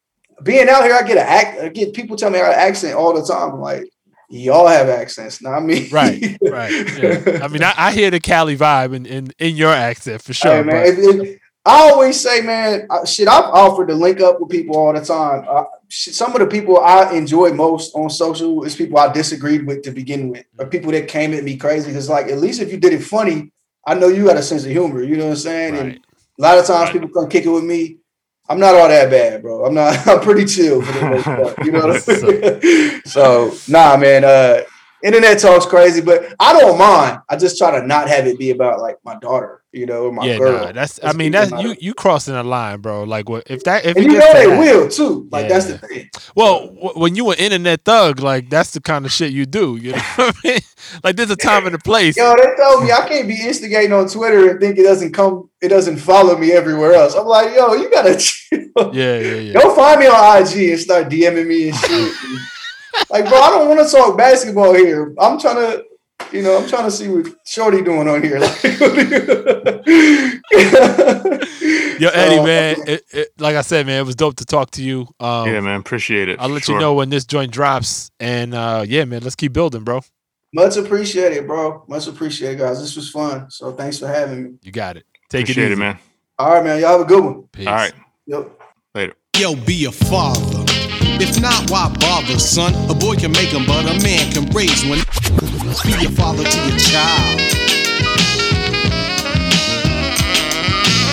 [0.43, 0.95] being out here.
[0.95, 1.59] I get an act.
[1.59, 3.53] I get people tell me I got an accent all the time.
[3.53, 3.89] I'm like,
[4.29, 5.89] y'all have accents, not me.
[5.89, 6.71] Right, right.
[6.97, 7.39] Yeah.
[7.43, 10.51] I mean, I, I hear the Cali vibe in, in, in your accent for sure.
[10.55, 13.27] Hey, man, if- if- I always say, man, shit.
[13.27, 15.45] I've offered to link up with people all the time.
[15.47, 19.67] Uh, shit, some of the people I enjoy most on social is people I disagreed
[19.67, 21.87] with to begin with, or people that came at me crazy.
[21.87, 23.51] Because, like, at least if you did it funny,
[23.85, 25.03] I know you got a sense of humor.
[25.03, 25.75] You know what I'm saying?
[25.75, 26.01] And Right.
[26.39, 26.93] a lot of times Right.
[26.93, 27.97] people come kick it with me.
[28.49, 29.63] I'm not all that bad, bro.
[29.63, 29.95] I'm not.
[30.07, 31.65] I'm pretty chill for the most part.
[31.65, 33.01] You know what I'm saying?
[33.05, 34.23] so, nah, man.
[34.23, 34.63] Uh,
[35.03, 37.19] internet talks crazy, but I don't mind.
[37.29, 40.11] I just try to not have it be about like my daughter, you know, or
[40.11, 40.65] my yeah, girl.
[40.65, 40.99] nah, that's.
[41.03, 41.75] I mean, that's you.
[41.79, 43.03] You crossing a line, bro.
[43.03, 43.85] Like, what if that?
[43.85, 45.27] If and you know they that- will too.
[45.31, 46.09] Like that's the thing.
[46.35, 49.77] Well, w- when you an internet thug, like that's the kind of shit you do.
[49.77, 50.59] You know what I mean?
[51.03, 52.17] Like, there's a time and a place.
[52.17, 55.49] Yo, they told me I can't be instigating on Twitter and think it doesn't come,
[55.61, 57.15] it doesn't follow me everywhere else.
[57.15, 58.59] I'm like, yo, you gotta chill.
[58.93, 59.53] Yeah, yeah, yeah.
[59.53, 62.11] Don't find me on IG and start DMing me and shit.
[63.09, 65.13] Like, bro, I don't want to talk basketball here.
[65.19, 65.85] I'm trying to,
[66.31, 68.39] you know, I'm trying to see what Shorty doing on here.
[68.39, 68.63] Like,
[71.99, 74.71] Yo, Eddie, So, man, it, it, like I said, man, it was dope to talk
[74.71, 75.07] to you.
[75.19, 75.79] Um, yeah, man.
[75.79, 76.39] Appreciate it.
[76.39, 76.75] I'll let sure.
[76.75, 80.01] you know when this joint drops, and uh, yeah, man, let's keep building, bro.
[80.53, 81.83] Much appreciated, bro.
[81.87, 82.79] Much appreciated, guys.
[82.79, 83.51] This was fun.
[83.51, 84.57] So thanks for having me.
[84.61, 85.05] You got it.
[85.29, 85.99] Take Appreciate it it, man.
[86.39, 86.79] All right, man.
[86.79, 87.43] Y'all have a good one.
[87.51, 87.67] Peace.
[87.67, 87.93] All right.
[88.25, 88.49] Yep.
[88.95, 89.13] Later.
[89.37, 90.58] Yo, be a father.
[91.21, 92.73] If not, why bother, son?
[92.89, 94.99] A boy can make them, but a man can raise one.
[95.85, 97.39] Be a father to your child.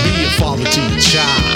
[0.05, 1.56] Be a father to your child.